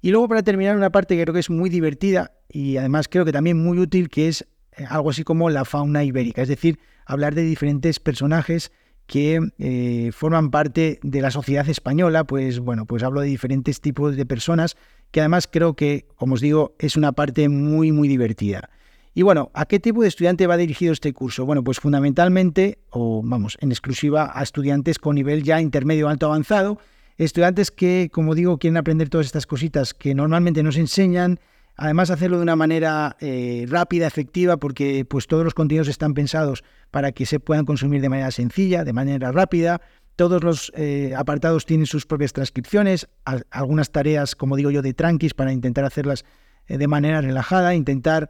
Y 0.00 0.10
luego 0.10 0.28
para 0.28 0.42
terminar 0.42 0.74
una 0.76 0.90
parte 0.90 1.16
que 1.16 1.22
creo 1.22 1.34
que 1.34 1.40
es 1.40 1.50
muy 1.50 1.68
divertida 1.68 2.32
y 2.48 2.78
además 2.78 3.08
creo 3.08 3.26
que 3.26 3.32
también 3.32 3.62
muy 3.62 3.78
útil, 3.78 4.08
que 4.08 4.28
es 4.28 4.46
eh, 4.72 4.86
algo 4.88 5.10
así 5.10 5.22
como 5.22 5.50
la 5.50 5.66
fauna 5.66 6.02
ibérica, 6.02 6.40
es 6.40 6.48
decir, 6.48 6.78
hablar 7.04 7.34
de 7.34 7.42
diferentes 7.42 8.00
personajes 8.00 8.72
que 9.10 9.40
eh, 9.58 10.12
forman 10.12 10.52
parte 10.52 11.00
de 11.02 11.20
la 11.20 11.32
sociedad 11.32 11.68
española, 11.68 12.22
pues 12.22 12.60
bueno, 12.60 12.86
pues 12.86 13.02
hablo 13.02 13.22
de 13.22 13.26
diferentes 13.26 13.80
tipos 13.80 14.14
de 14.14 14.24
personas 14.24 14.76
que 15.10 15.18
además 15.18 15.48
creo 15.50 15.74
que, 15.74 16.06
como 16.14 16.34
os 16.34 16.40
digo, 16.40 16.76
es 16.78 16.96
una 16.96 17.10
parte 17.10 17.48
muy, 17.48 17.90
muy 17.90 18.06
divertida. 18.06 18.70
Y 19.12 19.22
bueno, 19.22 19.50
¿a 19.52 19.66
qué 19.66 19.80
tipo 19.80 20.02
de 20.02 20.06
estudiante 20.06 20.46
va 20.46 20.56
dirigido 20.56 20.92
este 20.92 21.12
curso? 21.12 21.44
Bueno, 21.44 21.64
pues 21.64 21.80
fundamentalmente, 21.80 22.78
o 22.90 23.20
vamos, 23.24 23.58
en 23.60 23.72
exclusiva 23.72 24.30
a 24.32 24.44
estudiantes 24.44 25.00
con 25.00 25.16
nivel 25.16 25.42
ya 25.42 25.60
intermedio 25.60 26.08
alto 26.08 26.26
avanzado, 26.26 26.78
estudiantes 27.18 27.72
que, 27.72 28.10
como 28.12 28.36
digo, 28.36 28.58
quieren 28.58 28.76
aprender 28.76 29.08
todas 29.08 29.26
estas 29.26 29.48
cositas 29.48 29.92
que 29.92 30.14
normalmente 30.14 30.62
nos 30.62 30.76
enseñan, 30.76 31.40
Además, 31.82 32.10
hacerlo 32.10 32.36
de 32.36 32.42
una 32.42 32.56
manera 32.56 33.16
eh, 33.20 33.64
rápida, 33.66 34.06
efectiva, 34.06 34.58
porque 34.58 35.06
pues, 35.06 35.26
todos 35.26 35.44
los 35.44 35.54
contenidos 35.54 35.88
están 35.88 36.12
pensados 36.12 36.62
para 36.90 37.12
que 37.12 37.26
se 37.26 37.40
puedan 37.40 37.64
consumir 37.64 38.00
de 38.00 38.08
manera 38.08 38.30
sencilla, 38.30 38.84
de 38.84 38.92
manera 38.92 39.32
rápida. 39.32 39.80
Todos 40.16 40.44
los 40.44 40.72
eh, 40.76 41.14
apartados 41.16 41.64
tienen 41.64 41.86
sus 41.86 42.04
propias 42.04 42.32
transcripciones, 42.32 43.08
algunas 43.50 43.90
tareas, 43.90 44.34
como 44.36 44.56
digo 44.56 44.70
yo, 44.70 44.82
de 44.82 44.92
tranquis 44.92 45.34
para 45.34 45.52
intentar 45.52 45.84
hacerlas 45.84 46.24
eh, 46.66 46.76
de 46.76 46.88
manera 46.88 47.20
relajada, 47.20 47.74
intentar, 47.74 48.28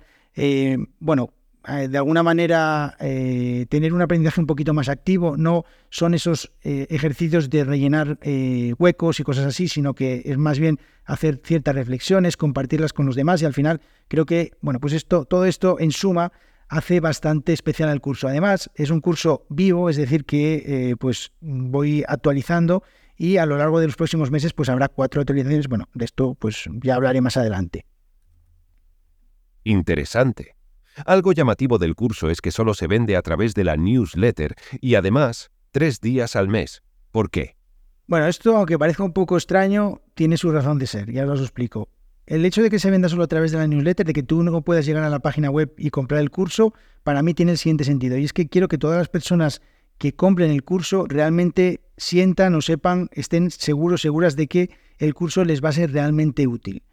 bueno, 1.01 1.33
eh, 1.67 1.89
de 1.89 1.99
alguna 1.99 2.23
manera 2.23 2.97
tener 2.99 3.93
un 3.93 4.03
aprendizaje 4.03 4.41
un 4.41 4.47
poquito 4.47 4.73
más 4.73 4.89
activo. 4.89 5.37
No 5.37 5.65
son 5.89 6.15
esos 6.15 6.53
ejercicios 6.63 7.51
de 7.51 7.65
rellenar 7.65 8.19
huecos 8.79 9.19
y 9.19 9.25
cosas 9.25 9.47
así, 9.47 9.67
sino 9.67 9.95
que 9.95 10.23
es 10.25 10.39
más 10.39 10.59
bien 10.59 10.79
hacer 11.05 11.41
ciertas 11.43 11.75
reflexiones, 11.75 12.37
compartirlas 12.37 12.93
con 12.93 13.07
los 13.07 13.17
demás 13.17 13.43
y 13.43 13.47
al 13.47 13.55
final 13.55 13.81
creo 14.07 14.27
que, 14.27 14.53
bueno, 14.61 14.79
pues 14.79 14.93
esto, 14.93 15.25
todo 15.25 15.45
esto 15.45 15.81
en 15.81 15.91
suma 15.91 16.31
hace 16.71 17.01
bastante 17.01 17.53
especial 17.53 17.91
el 17.91 18.01
curso. 18.01 18.29
Además, 18.29 18.71
es 18.75 18.91
un 18.91 19.01
curso 19.01 19.45
vivo, 19.51 19.91
es 19.91 19.97
decir, 19.97 20.25
que 20.25 20.95
pues 20.99 21.33
voy 21.41 22.05
actualizando 22.07 22.83
y 23.17 23.37
a 23.37 23.45
lo 23.45 23.59
largo 23.59 23.81
de 23.81 23.87
los 23.87 23.97
próximos 23.97 24.31
meses 24.31 24.55
pues 24.55 24.69
habrá 24.69 24.89
cuatro 24.89 25.21
actualizaciones. 25.21 25.69
Bueno, 25.69 25.89
de 25.93 26.05
esto 26.07 26.35
pues 26.39 26.65
ya 26.83 26.95
hablaré 26.95 27.21
más 27.21 27.37
adelante. 27.37 27.85
Interesante. 29.65 30.55
Algo 31.05 31.33
llamativo 31.33 31.79
del 31.79 31.95
curso 31.95 32.31
es 32.31 32.41
que 32.41 32.51
solo 32.51 32.73
se 32.75 32.87
vende 32.87 33.17
a 33.17 33.23
través 33.23 33.55
de 33.55 33.65
la 33.65 33.77
newsletter 33.77 34.55
y 34.81 34.95
además 34.95 35.51
tres 35.73 36.01
días 36.01 36.37
al 36.37 36.49
mes. 36.49 36.83
¿Por 37.11 37.31
qué? 37.31 37.57
Bueno, 38.07 38.27
esto, 38.27 38.57
aunque 38.57 38.79
parezca 38.79 39.05
un 39.05 39.13
poco 39.13 39.37
extraño, 39.37 40.01
tiene 40.15 40.37
su 40.37 40.51
razón 40.51 40.79
de 40.79 40.87
ser, 40.87 41.13
ya 41.13 41.27
os 41.27 41.41
explico. 41.41 41.89
El 42.31 42.45
hecho 42.45 42.63
de 42.63 42.71
que 42.71 42.79
se 42.79 42.93
venda 42.93 43.09
solo 43.09 43.25
a 43.25 43.27
través 43.27 43.51
de 43.51 43.59
la 43.59 43.67
newsletter, 43.67 44.07
de 44.07 44.13
que 44.13 44.23
tú 44.23 44.45
no 44.45 44.63
puedas 44.63 44.87
llegar 44.87 45.03
a 45.03 45.11
la 45.11 45.19
página 45.19 45.51
web 45.51 45.75
y 45.77 45.91
comprar 45.91 46.21
el 46.21 46.31
curso, 46.31 46.73
para 47.03 47.25
mí 47.25 47.35
tiene 47.35 47.51
el 47.51 47.59
siguiente 47.59 47.83
sentido. 47.83 48.17
Y 48.17 48.23
es 48.23 48.33
que 48.33 48.49
quiero 48.49 48.69
que 48.69 48.79
todas 48.79 48.99
las 48.99 49.09
personas 49.09 49.61
que 49.99 50.13
compren 50.13 50.53
el 50.53 50.63
curso 50.63 51.07
realmente 51.09 51.81
sientan 51.97 52.55
o 52.55 52.63
sepan, 52.63 53.09
estén 53.11 53.51
seguros, 53.51 54.03
seguras 54.03 54.37
de 54.37 54.47
que 54.47 54.71
el 54.99 55.13
curso 55.13 55.45
les 55.45 55.61
va 55.61 55.71
a 55.71 55.73
ser 55.73 55.91
realmente 55.91 56.47
útil. 56.47 56.85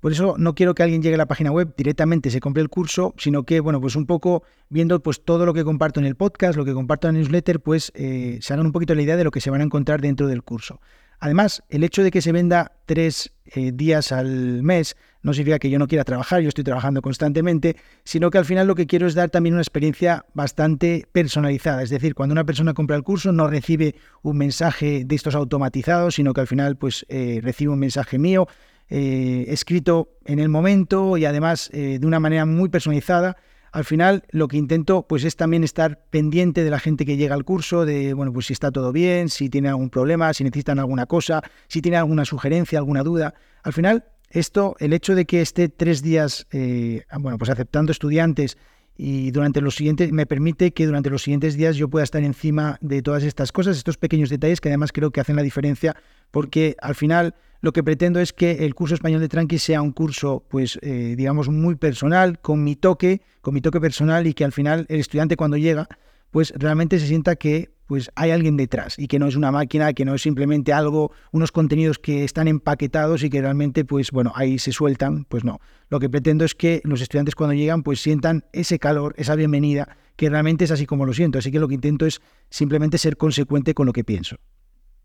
Por 0.00 0.12
eso 0.12 0.36
no 0.38 0.54
quiero 0.54 0.74
que 0.74 0.82
alguien 0.82 1.02
llegue 1.02 1.16
a 1.16 1.18
la 1.18 1.26
página 1.26 1.50
web 1.52 1.74
directamente 1.76 2.30
se 2.30 2.40
compre 2.40 2.62
el 2.62 2.70
curso, 2.70 3.12
sino 3.18 3.42
que, 3.42 3.60
bueno, 3.60 3.82
pues 3.82 3.96
un 3.96 4.06
poco 4.06 4.44
viendo 4.70 5.02
pues 5.02 5.22
todo 5.22 5.44
lo 5.44 5.52
que 5.52 5.62
comparto 5.62 6.00
en 6.00 6.06
el 6.06 6.14
podcast, 6.14 6.56
lo 6.56 6.64
que 6.64 6.72
comparto 6.72 7.06
en 7.06 7.16
la 7.16 7.20
newsletter, 7.20 7.60
pues 7.60 7.92
eh, 7.94 8.38
se 8.40 8.54
hagan 8.54 8.64
un 8.64 8.72
poquito 8.72 8.94
la 8.94 9.02
idea 9.02 9.18
de 9.18 9.24
lo 9.24 9.30
que 9.30 9.42
se 9.42 9.50
van 9.50 9.60
a 9.60 9.64
encontrar 9.64 10.00
dentro 10.00 10.26
del 10.26 10.42
curso. 10.42 10.80
Además, 11.18 11.62
el 11.68 11.84
hecho 11.84 12.02
de 12.02 12.10
que 12.10 12.22
se 12.22 12.32
venda 12.32 12.72
tres 12.86 13.32
eh, 13.46 13.72
días 13.72 14.12
al 14.12 14.62
mes 14.62 14.96
no 15.22 15.32
significa 15.32 15.58
que 15.58 15.70
yo 15.70 15.78
no 15.78 15.86
quiera 15.86 16.04
trabajar, 16.04 16.40
yo 16.40 16.48
estoy 16.48 16.64
trabajando 16.64 17.02
constantemente, 17.02 17.76
sino 18.04 18.30
que 18.30 18.38
al 18.38 18.44
final 18.44 18.66
lo 18.66 18.74
que 18.74 18.86
quiero 18.86 19.06
es 19.06 19.14
dar 19.14 19.30
también 19.30 19.54
una 19.54 19.62
experiencia 19.62 20.24
bastante 20.34 21.06
personalizada. 21.12 21.82
Es 21.82 21.90
decir, 21.90 22.14
cuando 22.14 22.32
una 22.32 22.44
persona 22.44 22.74
compra 22.74 22.96
el 22.96 23.02
curso 23.02 23.32
no 23.32 23.48
recibe 23.48 23.94
un 24.22 24.38
mensaje 24.38 25.04
de 25.04 25.14
estos 25.14 25.34
automatizados, 25.34 26.14
sino 26.14 26.32
que 26.32 26.42
al 26.42 26.46
final 26.46 26.76
pues 26.76 27.06
eh, 27.08 27.40
recibe 27.42 27.72
un 27.72 27.78
mensaje 27.78 28.18
mío 28.18 28.46
eh, 28.88 29.46
escrito 29.48 30.10
en 30.26 30.38
el 30.38 30.48
momento 30.48 31.16
y 31.16 31.24
además 31.24 31.70
de 31.72 32.00
una 32.04 32.20
manera 32.20 32.46
muy 32.46 32.68
personalizada. 32.68 33.36
Al 33.76 33.84
final 33.84 34.24
lo 34.30 34.48
que 34.48 34.56
intento 34.56 35.06
pues 35.06 35.22
es 35.24 35.36
también 35.36 35.62
estar 35.62 36.00
pendiente 36.08 36.64
de 36.64 36.70
la 36.70 36.78
gente 36.78 37.04
que 37.04 37.18
llega 37.18 37.34
al 37.34 37.44
curso, 37.44 37.84
de 37.84 38.14
bueno, 38.14 38.32
pues 38.32 38.46
si 38.46 38.54
está 38.54 38.70
todo 38.70 38.90
bien, 38.90 39.28
si 39.28 39.50
tiene 39.50 39.68
algún 39.68 39.90
problema, 39.90 40.32
si 40.32 40.44
necesitan 40.44 40.78
alguna 40.78 41.04
cosa, 41.04 41.42
si 41.68 41.82
tiene 41.82 41.98
alguna 41.98 42.24
sugerencia, 42.24 42.78
alguna 42.78 43.02
duda. 43.02 43.34
Al 43.62 43.74
final 43.74 44.06
esto, 44.30 44.76
el 44.78 44.94
hecho 44.94 45.14
de 45.14 45.26
que 45.26 45.42
esté 45.42 45.68
tres 45.68 46.00
días, 46.00 46.46
eh, 46.52 47.02
bueno, 47.20 47.36
pues 47.36 47.50
aceptando 47.50 47.92
estudiantes 47.92 48.56
y 48.96 49.30
durante 49.30 49.60
los 49.60 49.74
siguientes 49.74 50.12
me 50.12 50.26
permite 50.26 50.72
que 50.72 50.86
durante 50.86 51.10
los 51.10 51.22
siguientes 51.22 51.56
días 51.56 51.76
yo 51.76 51.88
pueda 51.88 52.04
estar 52.04 52.22
encima 52.22 52.78
de 52.80 53.02
todas 53.02 53.22
estas 53.22 53.52
cosas, 53.52 53.76
estos 53.76 53.98
pequeños 53.98 54.30
detalles 54.30 54.60
que 54.60 54.68
además 54.68 54.92
creo 54.92 55.10
que 55.10 55.20
hacen 55.20 55.36
la 55.36 55.42
diferencia 55.42 55.96
porque 56.30 56.76
al 56.80 56.94
final 56.94 57.34
lo 57.60 57.72
que 57.72 57.82
pretendo 57.82 58.20
es 58.20 58.32
que 58.32 58.64
el 58.64 58.74
curso 58.74 58.94
español 58.94 59.20
de 59.20 59.28
Tranqui 59.28 59.58
sea 59.58 59.82
un 59.82 59.92
curso, 59.92 60.44
pues, 60.48 60.78
eh, 60.82 61.14
digamos, 61.16 61.48
muy 61.48 61.74
personal, 61.74 62.38
con 62.38 62.62
mi 62.62 62.76
toque, 62.76 63.22
con 63.40 63.54
mi 63.54 63.60
toque 63.60 63.80
personal 63.80 64.26
y 64.26 64.34
que 64.34 64.44
al 64.44 64.52
final 64.52 64.86
el 64.88 65.00
estudiante 65.00 65.36
cuando 65.36 65.56
llega, 65.56 65.88
pues 66.30 66.52
realmente 66.56 66.98
se 66.98 67.06
sienta 67.06 67.36
que 67.36 67.70
pues 67.86 68.10
hay 68.14 68.30
alguien 68.30 68.56
detrás 68.56 68.98
y 68.98 69.08
que 69.08 69.18
no 69.18 69.26
es 69.26 69.36
una 69.36 69.52
máquina, 69.52 69.92
que 69.92 70.04
no 70.04 70.14
es 70.14 70.22
simplemente 70.22 70.72
algo, 70.72 71.12
unos 71.32 71.52
contenidos 71.52 71.98
que 71.98 72.24
están 72.24 72.48
empaquetados 72.48 73.22
y 73.22 73.30
que 73.30 73.40
realmente, 73.40 73.84
pues 73.84 74.10
bueno, 74.10 74.32
ahí 74.34 74.58
se 74.58 74.72
sueltan, 74.72 75.24
pues 75.24 75.44
no. 75.44 75.60
Lo 75.88 76.00
que 76.00 76.10
pretendo 76.10 76.44
es 76.44 76.54
que 76.54 76.80
los 76.84 77.00
estudiantes 77.00 77.34
cuando 77.34 77.54
llegan, 77.54 77.82
pues 77.82 78.00
sientan 78.00 78.44
ese 78.52 78.78
calor, 78.78 79.14
esa 79.16 79.34
bienvenida, 79.34 79.96
que 80.16 80.28
realmente 80.28 80.64
es 80.64 80.70
así 80.70 80.86
como 80.86 81.06
lo 81.06 81.12
siento. 81.12 81.38
Así 81.38 81.50
que 81.50 81.60
lo 81.60 81.68
que 81.68 81.74
intento 81.74 82.06
es 82.06 82.20
simplemente 82.50 82.98
ser 82.98 83.16
consecuente 83.16 83.74
con 83.74 83.86
lo 83.86 83.92
que 83.92 84.04
pienso. 84.04 84.36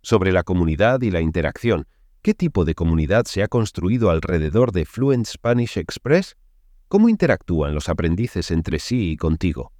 Sobre 0.01 0.31
la 0.31 0.43
comunidad 0.43 1.01
y 1.01 1.11
la 1.11 1.21
interacción, 1.21 1.85
¿Qué 2.23 2.35
tipo 2.35 2.65
de 2.65 2.75
comunidad 2.75 3.25
se 3.25 3.41
ha 3.41 3.47
construido 3.47 4.11
alrededor 4.11 4.71
de 4.71 4.85
Fluent 4.85 5.25
Spanish 5.25 5.79
Express? 5.79 6.38
¿Cómo 6.88 7.09
interactúan 7.09 7.73
los 7.73 7.89
aprendices 7.89 8.51
entre 8.51 8.77
sí 8.77 9.13
y 9.13 9.17
contigo? 9.17 9.73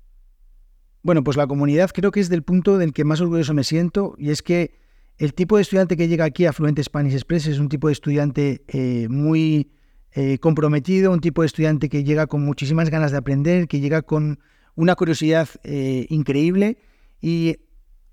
Bueno, 1.04 1.24
pues 1.24 1.36
la 1.36 1.48
comunidad 1.48 1.90
creo 1.92 2.12
que 2.12 2.20
es 2.20 2.30
del 2.30 2.44
punto 2.44 2.78
del 2.78 2.94
que 2.94 3.04
más 3.04 3.22
orgulloso 3.22 3.54
me 3.54 3.64
siento 3.64 4.16
y 4.20 4.30
es 4.30 4.44
que 4.44 4.80
el 5.18 5.34
tipo 5.34 5.56
de 5.56 5.64
estudiante 5.64 5.98
que 5.98 6.08
llega 6.08 6.26
aquí 6.26 6.46
a 6.46 6.54
Fluent 6.54 6.80
Spanish 6.80 7.14
Express 7.14 7.48
es 7.48 7.60
un 7.60 7.70
tipo 7.70 7.88
de 7.88 7.94
estudiante 7.94 8.64
eh, 8.68 9.08
muy 9.10 9.72
eh, 10.14 10.38
comprometido, 10.38 11.12
un 11.12 11.20
tipo 11.20 11.42
de 11.42 11.48
estudiante 11.48 11.90
que 11.90 12.04
llega 12.04 12.28
con 12.28 12.46
muchísimas 12.46 12.90
ganas 12.90 13.12
de 13.12 13.18
aprender, 13.18 13.68
que 13.68 13.80
llega 13.80 14.04
con 14.04 14.40
una 14.76 14.96
curiosidad 14.96 15.50
eh, 15.64 16.06
increíble 16.10 16.78
y 17.20 17.58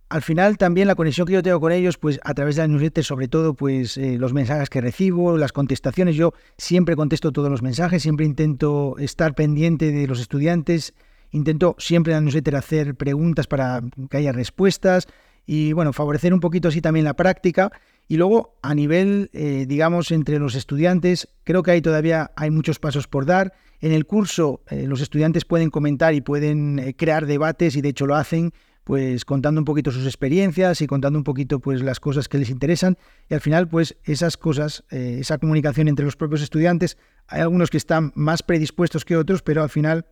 al 0.08 0.22
final 0.22 0.56
también 0.56 0.88
la 0.88 0.94
conexión 0.94 1.26
que 1.26 1.34
yo 1.34 1.42
tengo 1.42 1.60
con 1.60 1.72
ellos, 1.72 1.98
pues 1.98 2.18
a 2.24 2.32
través 2.32 2.56
de 2.56 2.62
la 2.62 2.68
newsletter, 2.68 3.04
sobre 3.04 3.28
todo, 3.28 3.52
pues 3.52 3.98
los 3.98 4.32
mensajes 4.32 4.70
que 4.70 4.80
recibo, 4.80 5.36
las 5.36 5.52
contestaciones, 5.52 6.16
yo 6.16 6.32
siempre 6.56 6.96
contesto 6.96 7.30
todos 7.30 7.50
los 7.50 7.60
mensajes, 7.60 8.00
siempre 8.00 8.24
intento 8.24 8.96
estar 8.98 9.34
pendiente 9.34 9.92
de 9.92 10.06
los 10.06 10.18
estudiantes, 10.18 10.94
intento 11.30 11.76
siempre 11.78 12.12
en 12.12 12.18
la 12.18 12.20
newsletter 12.22 12.56
hacer 12.56 12.94
preguntas 12.94 13.46
para 13.46 13.82
que 14.10 14.16
haya 14.16 14.32
respuestas 14.32 15.06
y 15.46 15.72
bueno, 15.72 15.92
favorecer 15.92 16.34
un 16.34 16.40
poquito 16.40 16.68
así 16.68 16.80
también 16.80 17.04
la 17.04 17.14
práctica. 17.14 17.72
Y 18.06 18.16
luego 18.16 18.58
a 18.62 18.74
nivel, 18.74 19.30
eh, 19.32 19.66
digamos, 19.68 20.10
entre 20.10 20.38
los 20.38 20.54
estudiantes, 20.54 21.28
creo 21.44 21.62
que 21.62 21.72
ahí 21.72 21.82
todavía 21.82 22.30
hay 22.36 22.50
muchos 22.50 22.78
pasos 22.78 23.06
por 23.06 23.26
dar. 23.26 23.52
En 23.80 23.92
el 23.92 24.06
curso 24.06 24.62
eh, 24.68 24.86
los 24.86 25.00
estudiantes 25.00 25.44
pueden 25.44 25.70
comentar 25.70 26.14
y 26.14 26.20
pueden 26.20 26.94
crear 26.96 27.26
debates 27.26 27.76
y 27.76 27.82
de 27.82 27.90
hecho 27.90 28.06
lo 28.06 28.16
hacen 28.16 28.52
pues 28.88 29.26
contando 29.26 29.60
un 29.60 29.66
poquito 29.66 29.90
sus 29.90 30.06
experiencias 30.06 30.80
y 30.80 30.86
contando 30.86 31.18
un 31.18 31.22
poquito 31.22 31.60
pues 31.60 31.82
las 31.82 32.00
cosas 32.00 32.26
que 32.26 32.38
les 32.38 32.48
interesan 32.48 32.96
y 33.28 33.34
al 33.34 33.42
final 33.42 33.68
pues 33.68 33.98
esas 34.04 34.38
cosas, 34.38 34.82
eh, 34.90 35.18
esa 35.20 35.36
comunicación 35.36 35.88
entre 35.88 36.06
los 36.06 36.16
propios 36.16 36.40
estudiantes, 36.40 36.96
hay 37.26 37.42
algunos 37.42 37.68
que 37.68 37.76
están 37.76 38.12
más 38.14 38.42
predispuestos 38.42 39.04
que 39.04 39.18
otros, 39.18 39.42
pero 39.42 39.62
al 39.62 39.68
final 39.68 40.06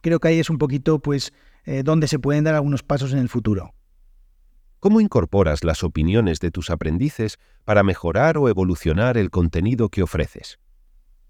creo 0.00 0.20
que 0.20 0.28
ahí 0.28 0.38
es 0.38 0.50
un 0.50 0.58
poquito 0.58 0.98
pues 0.98 1.32
eh, 1.64 1.82
donde 1.82 2.08
se 2.08 2.18
pueden 2.18 2.44
dar 2.44 2.54
algunos 2.54 2.82
pasos 2.82 3.12
en 3.12 3.18
el 3.18 3.28
futuro. 3.28 3.74
¿Cómo 4.80 5.00
incorporas 5.00 5.64
las 5.64 5.82
opiniones 5.82 6.38
de 6.38 6.50
tus 6.50 6.70
aprendices 6.70 7.38
para 7.64 7.82
mejorar 7.82 8.38
o 8.38 8.48
evolucionar 8.48 9.16
el 9.16 9.30
contenido 9.30 9.88
que 9.88 10.02
ofreces? 10.02 10.60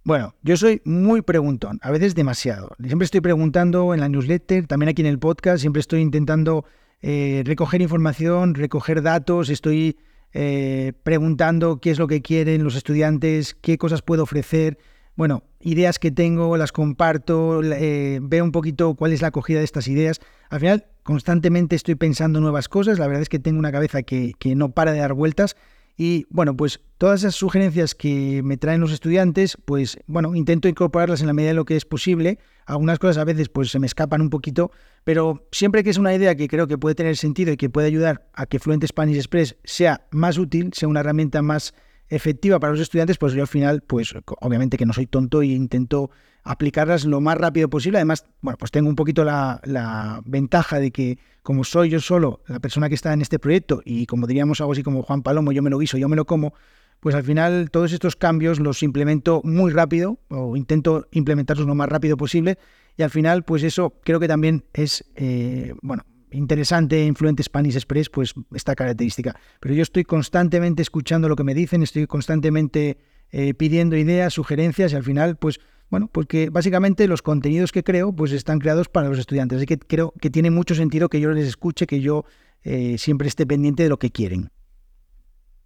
Bueno, 0.04 0.34
yo 0.42 0.56
soy 0.56 0.80
muy 0.84 1.22
preguntón, 1.22 1.78
a 1.82 1.90
veces 1.90 2.14
demasiado. 2.14 2.70
Siempre 2.82 3.04
estoy 3.04 3.20
preguntando 3.20 3.94
en 3.94 4.00
la 4.00 4.08
newsletter, 4.08 4.66
también 4.66 4.90
aquí 4.90 5.02
en 5.02 5.08
el 5.08 5.18
podcast, 5.18 5.60
siempre 5.60 5.80
estoy 5.80 6.00
intentando 6.00 6.64
eh, 7.00 7.42
recoger 7.44 7.80
información, 7.80 8.54
recoger 8.54 9.02
datos, 9.02 9.50
estoy 9.50 9.98
eh, 10.32 10.92
preguntando 11.02 11.78
qué 11.80 11.90
es 11.90 11.98
lo 11.98 12.06
que 12.06 12.22
quieren 12.22 12.64
los 12.64 12.76
estudiantes, 12.76 13.54
qué 13.54 13.78
cosas 13.78 14.02
puedo 14.02 14.22
ofrecer. 14.22 14.78
Bueno, 15.18 15.42
ideas 15.58 15.98
que 15.98 16.12
tengo, 16.12 16.56
las 16.56 16.70
comparto, 16.70 17.60
eh, 17.64 18.20
veo 18.22 18.44
un 18.44 18.52
poquito 18.52 18.94
cuál 18.94 19.12
es 19.12 19.20
la 19.20 19.28
acogida 19.28 19.58
de 19.58 19.64
estas 19.64 19.88
ideas. 19.88 20.20
Al 20.48 20.60
final, 20.60 20.86
constantemente 21.02 21.74
estoy 21.74 21.96
pensando 21.96 22.40
nuevas 22.40 22.68
cosas, 22.68 23.00
la 23.00 23.08
verdad 23.08 23.22
es 23.22 23.28
que 23.28 23.40
tengo 23.40 23.58
una 23.58 23.72
cabeza 23.72 24.04
que, 24.04 24.36
no 24.54 24.70
para 24.70 24.92
de 24.92 25.00
dar 25.00 25.14
vueltas 25.14 25.56
y 25.96 26.26
bueno, 26.30 26.56
pues 26.56 26.78
todas 26.98 27.22
esas 27.22 27.34
sugerencias 27.34 27.96
que 27.96 28.42
me 28.44 28.58
traen 28.58 28.80
los 28.80 28.92
estudiantes, 28.92 29.58
pues 29.64 29.98
bueno, 30.06 30.36
intento 30.36 30.68
incorporarlas 30.68 31.20
en 31.20 31.26
la 31.26 31.32
medida 31.32 31.50
de 31.50 31.56
lo 31.56 31.64
que 31.64 31.74
es 31.74 31.84
posible. 31.84 32.38
Algunas 32.64 33.00
cosas 33.00 33.18
a 33.18 33.24
veces 33.24 33.48
pues 33.48 33.72
se 33.72 33.80
me 33.80 33.88
escapan 33.88 34.20
un 34.20 34.30
poquito, 34.30 34.70
pero 35.02 35.48
siempre 35.50 35.82
que 35.82 35.90
es 35.90 35.98
una 35.98 36.14
idea 36.14 36.36
que 36.36 36.46
creo 36.46 36.68
que 36.68 36.78
puede 36.78 36.94
tener 36.94 37.16
sentido 37.16 37.50
y 37.50 37.56
que 37.56 37.68
puede 37.68 37.88
ayudar 37.88 38.28
a 38.34 38.46
que 38.46 38.60
Fluent 38.60 38.86
Spanish 38.86 39.16
Express 39.16 39.56
sea 39.64 40.06
más 40.12 40.38
útil, 40.38 40.70
sea 40.74 40.86
una 40.86 41.00
herramienta 41.00 41.42
más 41.42 41.74
efectiva 42.08 42.58
para 42.58 42.72
los 42.72 42.80
estudiantes, 42.80 43.18
pues 43.18 43.34
yo 43.34 43.42
al 43.42 43.48
final, 43.48 43.82
pues 43.82 44.14
obviamente 44.40 44.76
que 44.76 44.86
no 44.86 44.92
soy 44.92 45.06
tonto 45.06 45.42
y 45.42 45.52
intento 45.52 46.10
aplicarlas 46.42 47.04
lo 47.04 47.20
más 47.20 47.36
rápido 47.36 47.68
posible. 47.68 47.98
Además, 47.98 48.24
bueno, 48.40 48.56
pues 48.58 48.70
tengo 48.70 48.88
un 48.88 48.96
poquito 48.96 49.24
la, 49.24 49.60
la, 49.64 50.20
ventaja 50.24 50.80
de 50.80 50.90
que 50.90 51.18
como 51.42 51.64
soy 51.64 51.90
yo 51.90 52.00
solo 52.00 52.42
la 52.46 52.60
persona 52.60 52.88
que 52.88 52.94
está 52.94 53.12
en 53.12 53.20
este 53.20 53.38
proyecto 53.38 53.82
y 53.84 54.06
como 54.06 54.26
diríamos 54.26 54.60
algo 54.60 54.72
así 54.72 54.82
como 54.82 55.02
Juan 55.02 55.22
Palomo, 55.22 55.52
yo 55.52 55.62
me 55.62 55.70
lo 55.70 55.78
guiso, 55.78 55.98
yo 55.98 56.08
me 56.08 56.16
lo 56.16 56.26
como, 56.26 56.54
pues 57.00 57.14
al 57.14 57.24
final 57.24 57.70
todos 57.70 57.92
estos 57.92 58.16
cambios 58.16 58.60
los 58.60 58.82
implemento 58.82 59.40
muy 59.44 59.72
rápido 59.72 60.18
o 60.28 60.56
intento 60.56 61.06
implementarlos 61.12 61.66
lo 61.66 61.74
más 61.74 61.88
rápido 61.88 62.16
posible 62.16 62.58
y 62.96 63.02
al 63.02 63.10
final 63.10 63.44
pues 63.44 63.62
eso 63.62 63.94
creo 64.02 64.20
que 64.20 64.28
también 64.28 64.64
es, 64.72 65.04
eh, 65.14 65.74
bueno, 65.82 66.04
interesante 66.32 67.04
Influente 67.04 67.42
Spanish 67.42 67.74
Express, 67.74 68.08
pues 68.10 68.34
esta 68.54 68.74
característica. 68.74 69.38
Pero 69.60 69.74
yo 69.74 69.82
estoy 69.82 70.04
constantemente 70.04 70.82
escuchando 70.82 71.28
lo 71.28 71.36
que 71.36 71.44
me 71.44 71.54
dicen, 71.54 71.82
estoy 71.82 72.06
constantemente 72.06 72.98
eh, 73.30 73.54
pidiendo 73.54 73.96
ideas, 73.96 74.32
sugerencias 74.32 74.92
y 74.92 74.96
al 74.96 75.04
final, 75.04 75.36
pues, 75.36 75.60
bueno, 75.90 76.08
porque 76.12 76.50
básicamente 76.50 77.06
los 77.08 77.22
contenidos 77.22 77.72
que 77.72 77.82
creo, 77.82 78.12
pues 78.12 78.32
están 78.32 78.58
creados 78.58 78.88
para 78.88 79.08
los 79.08 79.18
estudiantes. 79.18 79.58
Así 79.58 79.66
que 79.66 79.78
creo 79.78 80.12
que 80.20 80.30
tiene 80.30 80.50
mucho 80.50 80.74
sentido 80.74 81.08
que 81.08 81.20
yo 81.20 81.30
les 81.30 81.46
escuche, 81.46 81.86
que 81.86 82.00
yo 82.00 82.24
eh, 82.62 82.98
siempre 82.98 83.28
esté 83.28 83.46
pendiente 83.46 83.82
de 83.82 83.88
lo 83.88 83.98
que 83.98 84.10
quieren. 84.10 84.50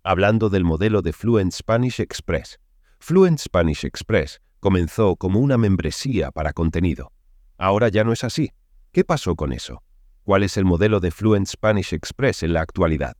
Hablando 0.05 0.51
del 0.51 0.65
modelo 0.65 1.03
de 1.03 1.13
Fluent 1.13 1.53
Spanish 1.53 2.01
Express. 2.01 2.59
Fluent 2.99 3.39
Spanish 3.39 3.85
Express 3.85 4.41
comenzó 4.61 5.17
como 5.17 5.41
una 5.41 5.59
membresía 5.59 6.31
para 6.31 6.53
contenido. 6.53 7.13
Ahora 7.59 7.89
ya 7.89 8.05
no 8.05 8.13
es 8.13 8.25
así. 8.25 8.51
¿Qué 8.93 9.05
pasó 9.05 9.35
con 9.37 9.53
eso? 9.53 9.83
¿Cuál 10.25 10.45
es 10.45 10.57
el 10.57 10.65
modelo 10.65 11.01
de 11.01 11.11
Fluent 11.11 11.49
Spanish 11.49 11.93
Express 11.93 12.43
en 12.43 12.53
la 12.53 12.61
actualidad? 12.61 13.17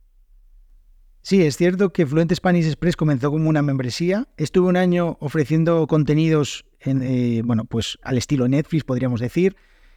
Sí, 1.21 1.41
es 1.41 1.57
cierto 1.57 1.91
que 1.91 2.05
Fluent 2.05 2.33
Spanish 2.33 2.65
Express 2.65 2.95
comenzó 2.95 3.31
como 3.31 3.49
una 3.49 3.61
membresía. 3.61 4.27
Estuve 4.37 4.67
un 4.67 4.77
año 4.77 5.17
ofreciendo 5.19 5.87
contenidos 5.87 6.65
en, 6.79 7.01
eh, 7.01 7.41
bueno, 7.43 7.65
pues 7.65 7.97
al 8.03 8.17
estilo 8.17 8.47
Netflix, 8.47 8.83
podríamos 8.83 9.19
decir. 9.19 9.55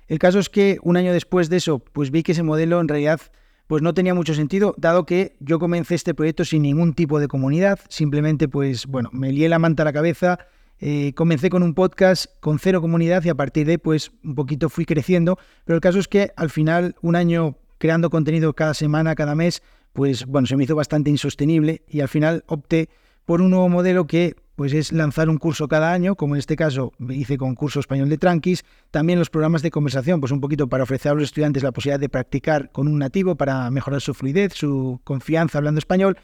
El 0.09 0.19
caso 0.19 0.39
es 0.39 0.49
que 0.49 0.79
un 0.83 0.97
año 0.97 1.13
después 1.13 1.49
de 1.49 1.57
eso, 1.57 1.81
pues 1.81 2.11
vi 2.11 2.23
que 2.23 2.33
ese 2.33 2.43
modelo 2.45 2.81
en 2.81 2.89
realidad 2.89 3.21
pues 3.67 3.83
no 3.83 3.95
tenía 3.95 4.15
mucho 4.15 4.35
sentido, 4.35 4.75
dado 4.79 5.07
que 5.07 5.37
yo 5.41 5.59
comencé 5.59 5.97
este 5.97 6.15
proyecto 6.15 6.45
sin 6.45 6.63
ningún 6.63 6.95
tipo 6.95 7.19
de 7.19 7.27
comunidad, 7.27 7.81
simplemente 7.89 8.47
pues 8.47 8.87
bueno, 8.87 9.11
me 9.13 9.33
lié 9.33 9.49
la 9.49 9.59
manta 9.59 9.83
a 9.83 9.87
la 9.87 9.93
cabeza, 9.93 10.39
eh, 10.81 11.13
comencé 11.15 11.49
con 11.51 11.63
un 11.63 11.75
podcast 11.75 12.27
con 12.41 12.59
cero 12.59 12.81
comunidad 12.81 13.25
y 13.25 13.29
a 13.29 13.35
partir 13.35 13.67
de 13.67 13.73
ahí 13.73 13.79
pues 13.79 14.13
un 14.23 14.35
poquito 14.35 14.69
fui 14.69 14.85
creciendo, 14.85 15.39
pero 15.65 15.77
el 15.77 15.81
caso 15.81 15.99
es 15.99 16.09
que 16.09 16.33
al 16.37 16.51
final 16.51 16.97
un 17.03 17.17
año 17.17 17.57
creando 17.79 18.11
contenido 18.11 18.55
cada 18.55 18.75
semana, 18.75 19.15
cada 19.15 19.35
mes, 19.35 19.63
pues 19.93 20.27
bueno, 20.27 20.47
se 20.47 20.57
me 20.57 20.65
hizo 20.65 20.77
bastante 20.77 21.11
insostenible 21.11 21.83
y 21.89 22.01
al 22.01 22.09
final 22.09 22.45
opté 22.47 22.89
por 23.25 23.41
un 23.41 23.51
nuevo 23.51 23.69
modelo 23.69 24.07
que 24.07 24.37
pues 24.55 24.73
es 24.73 24.91
lanzar 24.91 25.29
un 25.29 25.37
curso 25.37 25.69
cada 25.69 25.93
año, 25.93 26.15
como 26.15 26.35
en 26.35 26.39
este 26.39 26.57
caso 26.57 26.93
hice 27.11 27.37
con 27.37 27.55
curso 27.55 27.79
español 27.79 28.09
de 28.09 28.17
Tranquis, 28.17 28.65
también 28.91 29.19
los 29.19 29.29
programas 29.29 29.61
de 29.61 29.71
conversación, 29.71 30.19
pues 30.19 30.33
un 30.33 30.41
poquito 30.41 30.67
para 30.67 30.85
ofrecer 30.85 31.13
a 31.13 31.15
los 31.15 31.25
estudiantes 31.25 31.63
la 31.63 31.73
posibilidad 31.73 32.01
de 32.01 32.09
practicar 32.09 32.73
con 32.73 32.89
un 32.89 32.99
nativo 32.99 33.35
para 33.35 33.71
mejorar 33.71 34.01
su 34.01 34.15
fluidez, 34.15 34.55
su 34.55 35.01
confianza 35.05 35.59
hablando 35.59 35.79
español 35.79 36.17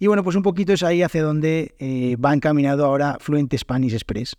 y 0.00 0.06
bueno, 0.06 0.24
pues 0.24 0.34
un 0.34 0.42
poquito 0.42 0.72
es 0.72 0.82
ahí 0.82 1.02
hacia 1.02 1.22
donde 1.22 1.74
eh, 1.78 2.16
va 2.16 2.32
encaminado 2.32 2.86
ahora 2.86 3.18
Fluent 3.20 3.54
Spanish 3.54 3.92
Express. 3.92 4.34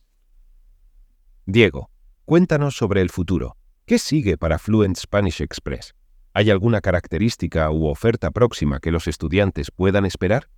Diego, 1.46 1.92
cuéntanos 2.26 2.76
sobre 2.76 3.02
el 3.02 3.12
futuro. 3.12 3.56
¿Qué 3.86 4.00
sigue 4.00 4.38
para 4.38 4.58
Fluent 4.58 4.98
Spanish 4.98 5.40
Express? 5.40 5.94
¿Hay 6.34 6.50
alguna 6.50 6.82
característica 6.82 7.70
u 7.70 7.86
oferta 7.86 8.32
próxima 8.32 8.80
que 8.80 8.90
los 8.90 9.08
estudiantes 9.08 9.70
puedan 9.70 10.06
esperar? 10.06 10.50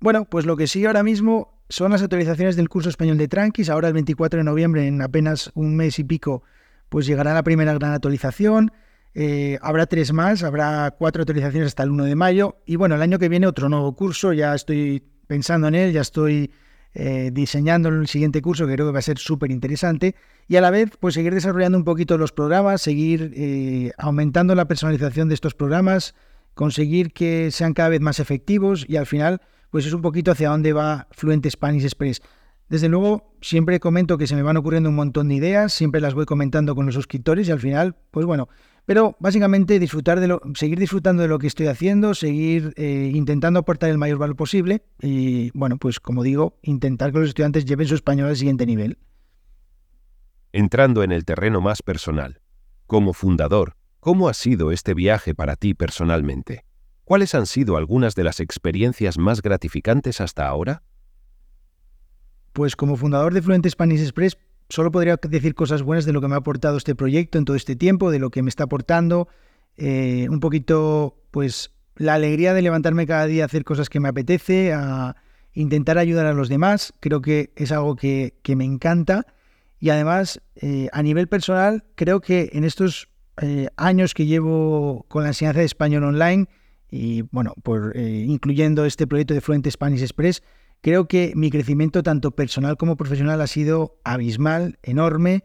Bueno, 0.00 0.26
pues 0.26 0.44
lo 0.44 0.56
que 0.56 0.66
sigue 0.66 0.86
ahora 0.86 1.02
mismo 1.02 1.62
son 1.70 1.92
las 1.92 2.02
actualizaciones 2.02 2.56
del 2.56 2.68
curso 2.68 2.90
español 2.90 3.16
de 3.16 3.28
Tranquis. 3.28 3.70
Ahora 3.70 3.88
el 3.88 3.94
24 3.94 4.38
de 4.38 4.44
noviembre, 4.44 4.86
en 4.86 5.00
apenas 5.00 5.50
un 5.54 5.76
mes 5.76 5.98
y 5.98 6.04
pico, 6.04 6.42
pues 6.90 7.06
llegará 7.06 7.32
la 7.32 7.42
primera 7.42 7.72
gran 7.72 7.92
actualización. 7.92 8.70
Eh, 9.14 9.58
habrá 9.62 9.86
tres 9.86 10.12
más, 10.12 10.42
habrá 10.42 10.94
cuatro 10.96 11.22
actualizaciones 11.22 11.68
hasta 11.68 11.82
el 11.82 11.90
1 11.90 12.04
de 12.04 12.14
mayo. 12.14 12.58
Y 12.66 12.76
bueno, 12.76 12.94
el 12.94 13.02
año 13.02 13.18
que 13.18 13.28
viene 13.28 13.46
otro 13.46 13.68
nuevo 13.68 13.94
curso, 13.94 14.32
ya 14.32 14.54
estoy 14.54 15.02
pensando 15.26 15.68
en 15.68 15.74
él, 15.74 15.92
ya 15.92 16.00
estoy 16.00 16.50
eh, 16.94 17.30
diseñando 17.32 17.88
el 17.88 18.08
siguiente 18.08 18.42
curso 18.42 18.66
que 18.66 18.74
creo 18.74 18.86
que 18.86 18.92
va 18.92 18.98
a 18.98 19.02
ser 19.02 19.18
súper 19.18 19.50
interesante. 19.50 20.14
Y 20.48 20.56
a 20.56 20.60
la 20.60 20.70
vez, 20.70 20.90
pues 20.98 21.14
seguir 21.14 21.34
desarrollando 21.34 21.78
un 21.78 21.84
poquito 21.84 22.18
los 22.18 22.32
programas, 22.32 22.82
seguir 22.82 23.32
eh, 23.36 23.92
aumentando 23.98 24.54
la 24.54 24.66
personalización 24.66 25.28
de 25.28 25.34
estos 25.34 25.54
programas, 25.54 26.14
conseguir 26.54 27.12
que 27.12 27.50
sean 27.50 27.74
cada 27.74 27.90
vez 27.90 28.00
más 28.00 28.18
efectivos 28.18 28.84
y 28.88 28.96
al 28.96 29.06
final, 29.06 29.40
pues 29.70 29.86
es 29.86 29.92
un 29.92 30.02
poquito 30.02 30.32
hacia 30.32 30.50
dónde 30.50 30.72
va 30.72 31.06
Fluent 31.12 31.46
Spanish 31.48 31.84
Express. 31.84 32.22
Desde 32.70 32.88
luego, 32.88 33.34
siempre 33.40 33.80
comento 33.80 34.16
que 34.16 34.28
se 34.28 34.36
me 34.36 34.42
van 34.42 34.56
ocurriendo 34.56 34.90
un 34.90 34.94
montón 34.94 35.26
de 35.28 35.34
ideas, 35.34 35.72
siempre 35.72 36.00
las 36.00 36.14
voy 36.14 36.24
comentando 36.24 36.76
con 36.76 36.86
los 36.86 36.94
suscriptores 36.94 37.48
y 37.48 37.50
al 37.50 37.58
final, 37.58 37.96
pues 38.12 38.24
bueno, 38.24 38.48
pero 38.86 39.16
básicamente 39.18 39.80
disfrutar 39.80 40.20
de 40.20 40.28
lo, 40.28 40.40
seguir 40.54 40.78
disfrutando 40.78 41.22
de 41.22 41.28
lo 41.28 41.40
que 41.40 41.48
estoy 41.48 41.66
haciendo, 41.66 42.14
seguir 42.14 42.72
eh, 42.76 43.10
intentando 43.12 43.58
aportar 43.58 43.90
el 43.90 43.98
mayor 43.98 44.18
valor 44.18 44.36
posible 44.36 44.84
y, 45.00 45.50
bueno, 45.50 45.78
pues 45.78 45.98
como 45.98 46.22
digo, 46.22 46.60
intentar 46.62 47.10
que 47.10 47.18
los 47.18 47.30
estudiantes 47.30 47.64
lleven 47.64 47.88
su 47.88 47.96
español 47.96 48.28
al 48.28 48.36
siguiente 48.36 48.66
nivel. 48.66 48.98
Entrando 50.52 51.02
en 51.02 51.10
el 51.10 51.24
terreno 51.24 51.60
más 51.60 51.82
personal, 51.82 52.40
como 52.86 53.14
fundador, 53.14 53.74
¿cómo 53.98 54.28
ha 54.28 54.34
sido 54.34 54.70
este 54.70 54.94
viaje 54.94 55.34
para 55.34 55.56
ti 55.56 55.74
personalmente? 55.74 56.64
¿Cuáles 57.02 57.34
han 57.34 57.46
sido 57.46 57.76
algunas 57.76 58.14
de 58.14 58.22
las 58.22 58.38
experiencias 58.38 59.18
más 59.18 59.42
gratificantes 59.42 60.20
hasta 60.20 60.46
ahora? 60.46 60.84
Pues 62.52 62.76
como 62.76 62.96
fundador 62.96 63.32
de 63.32 63.42
Fluent 63.42 63.66
Spanish 63.68 64.00
Express, 64.00 64.36
solo 64.70 64.90
podría 64.90 65.16
decir 65.16 65.54
cosas 65.54 65.82
buenas 65.82 66.04
de 66.04 66.12
lo 66.12 66.20
que 66.20 66.28
me 66.28 66.34
ha 66.34 66.38
aportado 66.38 66.76
este 66.76 66.94
proyecto 66.94 67.38
en 67.38 67.44
todo 67.44 67.56
este 67.56 67.76
tiempo, 67.76 68.10
de 68.10 68.18
lo 68.18 68.30
que 68.30 68.42
me 68.42 68.48
está 68.48 68.64
aportando, 68.64 69.28
eh, 69.76 70.26
un 70.30 70.40
poquito, 70.40 71.16
pues, 71.30 71.72
la 71.96 72.14
alegría 72.14 72.54
de 72.54 72.62
levantarme 72.62 73.06
cada 73.06 73.26
día 73.26 73.44
a 73.44 73.46
hacer 73.46 73.64
cosas 73.64 73.88
que 73.88 74.00
me 74.00 74.08
apetece, 74.08 74.72
a 74.72 75.16
intentar 75.52 75.98
ayudar 75.98 76.26
a 76.26 76.32
los 76.32 76.48
demás, 76.48 76.92
creo 77.00 77.20
que 77.20 77.52
es 77.56 77.72
algo 77.72 77.96
que, 77.96 78.34
me 78.56 78.64
encanta. 78.64 79.26
Y 79.78 79.90
además, 79.90 80.40
eh, 80.56 80.88
a 80.92 81.02
nivel 81.02 81.28
personal, 81.28 81.84
creo 81.94 82.20
que 82.20 82.50
en 82.52 82.64
estos 82.64 83.08
eh, 83.40 83.68
años 83.76 84.14
que 84.14 84.26
llevo 84.26 85.06
con 85.08 85.22
la 85.22 85.30
enseñanza 85.30 85.60
de 85.60 85.66
español 85.66 86.04
online, 86.04 86.46
y 86.90 87.22
bueno, 87.30 87.54
por, 87.62 87.96
incluyendo 87.96 88.84
este 88.84 89.06
proyecto 89.06 89.32
de 89.32 89.40
Fluent 89.40 89.66
Spanish 89.68 90.02
Express, 90.02 90.42
Creo 90.82 91.08
que 91.08 91.32
mi 91.36 91.50
crecimiento 91.50 92.02
tanto 92.02 92.30
personal 92.30 92.76
como 92.76 92.96
profesional 92.96 93.40
ha 93.40 93.46
sido 93.46 94.00
abismal, 94.04 94.78
enorme, 94.82 95.44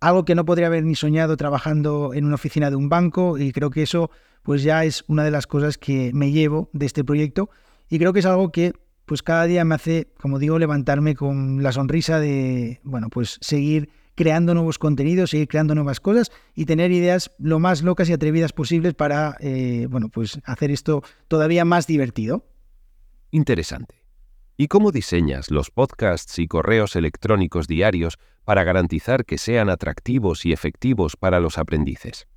algo 0.00 0.24
que 0.24 0.34
no 0.34 0.44
podría 0.44 0.66
haber 0.66 0.84
ni 0.84 0.94
soñado 0.94 1.36
trabajando 1.36 2.12
en 2.12 2.26
una 2.26 2.34
oficina 2.34 2.68
de 2.68 2.76
un 2.76 2.90
banco 2.90 3.38
y 3.38 3.52
creo 3.52 3.70
que 3.70 3.82
eso 3.82 4.10
pues 4.42 4.62
ya 4.62 4.84
es 4.84 5.04
una 5.08 5.24
de 5.24 5.30
las 5.30 5.46
cosas 5.46 5.78
que 5.78 6.10
me 6.12 6.30
llevo 6.30 6.68
de 6.74 6.84
este 6.84 7.02
proyecto 7.02 7.48
y 7.88 7.98
creo 7.98 8.12
que 8.12 8.18
es 8.18 8.26
algo 8.26 8.52
que 8.52 8.74
pues 9.06 9.22
cada 9.22 9.44
día 9.44 9.64
me 9.64 9.74
hace, 9.74 10.08
como 10.18 10.38
digo, 10.38 10.58
levantarme 10.58 11.14
con 11.14 11.62
la 11.62 11.72
sonrisa 11.72 12.20
de, 12.20 12.80
bueno, 12.84 13.08
pues 13.10 13.38
seguir 13.40 13.90
creando 14.14 14.54
nuevos 14.54 14.78
contenidos, 14.78 15.30
seguir 15.30 15.48
creando 15.48 15.74
nuevas 15.74 16.00
cosas 16.00 16.30
y 16.54 16.66
tener 16.66 16.90
ideas 16.92 17.30
lo 17.38 17.58
más 17.58 17.82
locas 17.82 18.08
y 18.08 18.12
atrevidas 18.12 18.52
posibles 18.52 18.94
para, 18.94 19.36
eh, 19.40 19.86
bueno, 19.90 20.08
pues 20.08 20.40
hacer 20.44 20.70
esto 20.70 21.02
todavía 21.28 21.64
más 21.64 21.86
divertido. 21.86 22.46
Interesante. 23.30 24.03
¿Y 24.56 24.68
cómo 24.68 24.92
diseñas 24.92 25.50
los 25.50 25.72
podcasts 25.72 26.38
y 26.38 26.46
correos 26.46 26.94
electrónicos 26.94 27.66
diarios 27.66 28.18
para 28.44 28.62
garantizar 28.62 29.24
que 29.24 29.36
sean 29.36 29.68
atractivos 29.68 30.46
y 30.46 30.52
efectivos 30.52 31.16
para 31.16 31.40
los 31.40 31.58
aprendices? 31.58 32.28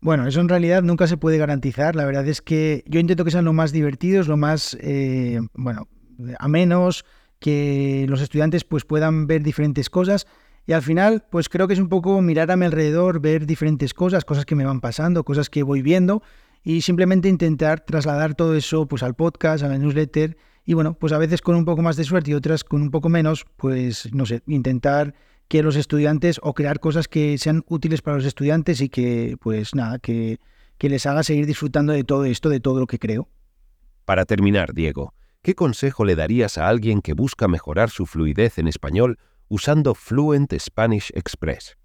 Bueno, 0.00 0.28
eso 0.28 0.40
en 0.40 0.48
realidad 0.48 0.84
nunca 0.84 1.08
se 1.08 1.16
puede 1.16 1.38
garantizar. 1.38 1.96
La 1.96 2.04
verdad 2.04 2.28
es 2.28 2.40
que 2.40 2.84
yo 2.86 3.00
intento 3.00 3.24
que 3.24 3.32
sean 3.32 3.44
lo 3.44 3.52
más 3.52 3.72
divertidos, 3.72 4.28
lo 4.28 4.36
más, 4.36 4.78
eh, 4.80 5.40
bueno, 5.54 5.88
a 6.38 6.46
menos 6.46 7.04
que 7.40 8.06
los 8.08 8.20
estudiantes 8.20 8.62
pues 8.62 8.84
puedan 8.84 9.26
ver 9.26 9.42
diferentes 9.42 9.90
cosas. 9.90 10.28
Y 10.68 10.72
al 10.72 10.82
final, 10.82 11.24
pues 11.30 11.48
creo 11.48 11.66
que 11.66 11.74
es 11.74 11.80
un 11.80 11.88
poco 11.88 12.20
mirar 12.22 12.52
a 12.52 12.56
mi 12.56 12.66
alrededor, 12.66 13.18
ver 13.18 13.44
diferentes 13.44 13.92
cosas, 13.92 14.24
cosas 14.24 14.46
que 14.46 14.54
me 14.54 14.64
van 14.64 14.80
pasando, 14.80 15.24
cosas 15.24 15.50
que 15.50 15.64
voy 15.64 15.82
viendo 15.82 16.22
y 16.62 16.82
simplemente 16.82 17.28
intentar 17.28 17.80
trasladar 17.80 18.36
todo 18.36 18.54
eso 18.54 18.86
pues 18.86 19.02
al 19.02 19.14
podcast, 19.14 19.64
a 19.64 19.68
la 19.68 19.78
newsletter 19.78 20.36
Y 20.64 20.74
bueno, 20.74 20.94
pues 20.94 21.12
a 21.12 21.18
veces 21.18 21.40
con 21.40 21.56
un 21.56 21.64
poco 21.64 21.82
más 21.82 21.96
de 21.96 22.04
suerte 22.04 22.30
y 22.30 22.34
otras 22.34 22.64
con 22.64 22.82
un 22.82 22.90
poco 22.90 23.08
menos, 23.08 23.46
pues 23.56 24.12
no 24.12 24.26
sé, 24.26 24.42
intentar 24.46 25.14
que 25.48 25.62
los 25.62 25.74
estudiantes 25.74 26.38
o 26.42 26.54
crear 26.54 26.78
cosas 26.78 27.08
que 27.08 27.36
sean 27.38 27.64
útiles 27.66 28.02
para 28.02 28.16
los 28.16 28.26
estudiantes 28.26 28.80
y 28.80 28.88
que, 28.88 29.36
pues 29.40 29.74
nada, 29.74 29.98
que, 29.98 30.38
que 30.78 30.88
les 30.88 31.06
haga 31.06 31.24
seguir 31.24 31.44
disfrutando 31.46 31.92
de 31.92 32.04
todo 32.04 32.24
esto, 32.24 32.48
de 32.48 32.60
todo 32.60 32.78
lo 32.78 32.86
que 32.86 33.00
creo. 33.00 33.28
Para 34.04 34.26
terminar, 34.26 34.74
Diego, 34.74 35.12
¿qué 35.42 35.54
consejo 35.56 36.04
le 36.04 36.14
darías 36.14 36.56
a 36.56 36.68
alguien 36.68 37.02
que 37.02 37.14
busca 37.14 37.48
mejorar 37.48 37.90
su 37.90 38.06
fluidez 38.06 38.58
en 38.58 38.68
español 38.68 39.18
usando 39.48 39.94
Fluent 39.94 40.54
Spanish 40.58 41.10
Express? 41.14 41.79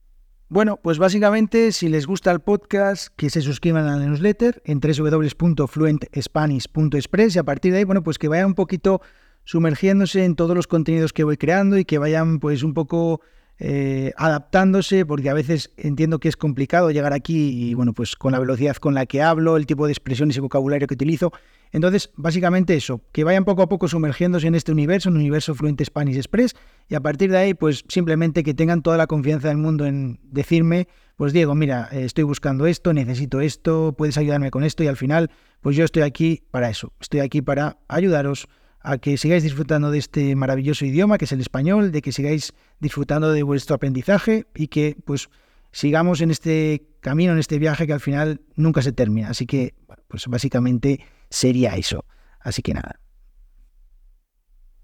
Bueno, 0.47 0.79
pues 0.81 0.99
básicamente 0.99 1.71
si 1.71 1.89
les 1.89 2.05
gusta 2.05 2.29
el 2.31 2.39
podcast, 2.39 3.07
que 3.15 3.31
se 3.31 3.41
suscriban 3.41 3.87
a 3.87 3.97
la 3.97 4.05
newsletter 4.05 4.61
en 4.63 4.79
www.fluentspanish.express 4.79 7.35
y 7.35 7.39
a 7.39 7.43
partir 7.43 7.71
de 7.71 7.79
ahí, 7.79 7.83
bueno, 7.83 8.03
pues 8.03 8.19
que 8.19 8.27
vayan 8.27 8.45
un 8.47 8.53
poquito 8.53 9.01
sumergiéndose 9.43 10.23
en 10.23 10.35
todos 10.35 10.55
los 10.55 10.67
contenidos 10.67 11.13
que 11.13 11.23
voy 11.23 11.37
creando 11.37 11.79
y 11.79 11.85
que 11.85 11.97
vayan 11.97 12.39
pues 12.39 12.61
un 12.61 12.75
poco 12.75 13.21
eh, 13.59 14.11
adaptándose, 14.17 15.05
porque 15.05 15.29
a 15.29 15.33
veces 15.33 15.71
entiendo 15.77 16.19
que 16.19 16.27
es 16.27 16.35
complicado 16.35 16.91
llegar 16.91 17.13
aquí 17.13 17.69
y 17.69 17.73
bueno, 17.73 17.93
pues 17.93 18.15
con 18.15 18.33
la 18.33 18.39
velocidad 18.39 18.75
con 18.75 18.93
la 18.93 19.05
que 19.05 19.21
hablo, 19.21 19.57
el 19.57 19.65
tipo 19.65 19.85
de 19.85 19.93
expresiones 19.93 20.35
y 20.37 20.39
vocabulario 20.41 20.87
que 20.87 20.93
utilizo. 20.93 21.31
Entonces, 21.71 22.11
básicamente 22.15 22.75
eso, 22.75 23.01
que 23.11 23.23
vayan 23.23 23.43
poco 23.43 23.61
a 23.61 23.69
poco 23.69 23.87
sumergiéndose 23.87 24.47
en 24.47 24.55
este 24.55 24.71
universo, 24.71 25.09
en 25.09 25.15
el 25.15 25.21
universo 25.21 25.55
Fluente 25.55 25.83
Spanish 25.83 26.15
Express, 26.15 26.55
y 26.87 26.95
a 26.95 27.01
partir 27.01 27.31
de 27.31 27.37
ahí, 27.37 27.53
pues 27.53 27.83
simplemente 27.89 28.43
que 28.43 28.53
tengan 28.53 28.81
toda 28.81 28.97
la 28.97 29.07
confianza 29.07 29.49
del 29.49 29.57
mundo 29.57 29.85
en 29.85 30.19
decirme, 30.23 30.87
pues 31.17 31.33
Diego, 31.33 31.55
mira, 31.55 31.89
estoy 31.91 32.23
buscando 32.23 32.65
esto, 32.65 32.93
necesito 32.93 33.41
esto, 33.41 33.93
puedes 33.97 34.17
ayudarme 34.17 34.51
con 34.51 34.63
esto, 34.63 34.83
y 34.83 34.87
al 34.87 34.95
final, 34.95 35.31
pues 35.61 35.75
yo 35.75 35.83
estoy 35.83 36.03
aquí 36.03 36.43
para 36.51 36.69
eso, 36.69 36.93
estoy 37.01 37.21
aquí 37.21 37.41
para 37.41 37.77
ayudaros 37.87 38.47
a 38.85 38.99
que 38.99 39.17
sigáis 39.17 39.41
disfrutando 39.41 39.89
de 39.89 39.97
este 39.97 40.35
maravilloso 40.35 40.85
idioma 40.85 41.17
que 41.17 41.25
es 41.25 41.31
el 41.31 41.41
español, 41.41 41.91
de 41.91 42.01
que 42.01 42.11
sigáis 42.11 42.53
disfrutando 42.79 43.31
de 43.31 43.41
vuestro 43.41 43.75
aprendizaje 43.75 44.45
y 44.53 44.67
que 44.67 44.95
pues 45.05 45.29
sigamos 45.71 46.21
en 46.21 46.29
este 46.29 46.87
camino, 47.01 47.33
en 47.33 47.39
este 47.39 47.57
viaje 47.57 47.87
que 47.87 47.93
al 47.93 47.99
final 47.99 48.41
nunca 48.55 48.83
se 48.83 48.91
termina. 48.91 49.29
Así 49.29 49.47
que, 49.47 49.73
pues 50.07 50.27
básicamente 50.27 51.01
sería 51.29 51.75
eso. 51.75 52.05
Así 52.39 52.61
que 52.61 52.75
nada. 52.75 52.99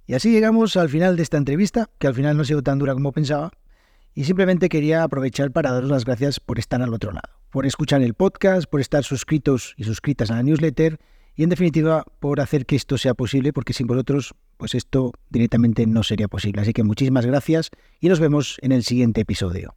Y 0.08 0.16
así 0.16 0.32
llegamos 0.32 0.76
al 0.78 0.90
final 0.90 1.16
de 1.16 1.24
esta 1.24 1.38
entrevista, 1.38 1.90
que 2.00 2.08
al 2.08 2.16
final 2.16 2.36
no 2.36 2.42
ha 2.42 2.46
sido 2.46 2.64
tan 2.64 2.80
dura 2.80 2.94
como 2.94 3.12
pensaba, 3.12 3.52
y 4.14 4.24
simplemente 4.26 4.68
quería 4.68 5.04
aprovechar 5.04 5.52
para 5.52 5.72
daros 5.72 5.90
las 5.90 6.06
gracias 6.06 6.40
por 6.40 6.60
estar 6.60 6.82
al 6.82 6.94
otro 6.94 7.12
lado, 7.12 7.30
por 7.52 7.66
escuchar 7.66 8.02
el 8.02 8.16
podcast, 8.16 8.70
por 8.70 8.82
estar 8.82 9.04
suscritos 9.04 9.76
y 9.78 9.84
suscritas 9.84 10.32
a 10.32 10.36
la 10.36 10.44
newsletter 10.44 11.00
y 11.36 11.44
en 11.44 11.50
definitiva 11.50 12.04
por 12.20 12.40
hacer 12.42 12.66
que 12.66 12.76
esto 12.76 12.98
sea 12.98 13.14
posible, 13.14 13.54
porque 13.54 13.74
sin 13.74 13.88
vosotros, 13.88 14.34
pues 14.58 14.76
esto 14.76 15.14
directamente 15.30 15.86
no 15.88 16.04
sería 16.04 16.28
posible. 16.28 16.62
Así 16.62 16.74
que 16.74 16.84
muchísimas 16.84 17.26
gracias 17.26 17.70
y 18.00 18.10
nos 18.10 18.20
vemos 18.20 18.58
en 18.62 18.72
el 18.72 18.84
siguiente 18.84 19.22
episodio. 19.22 19.76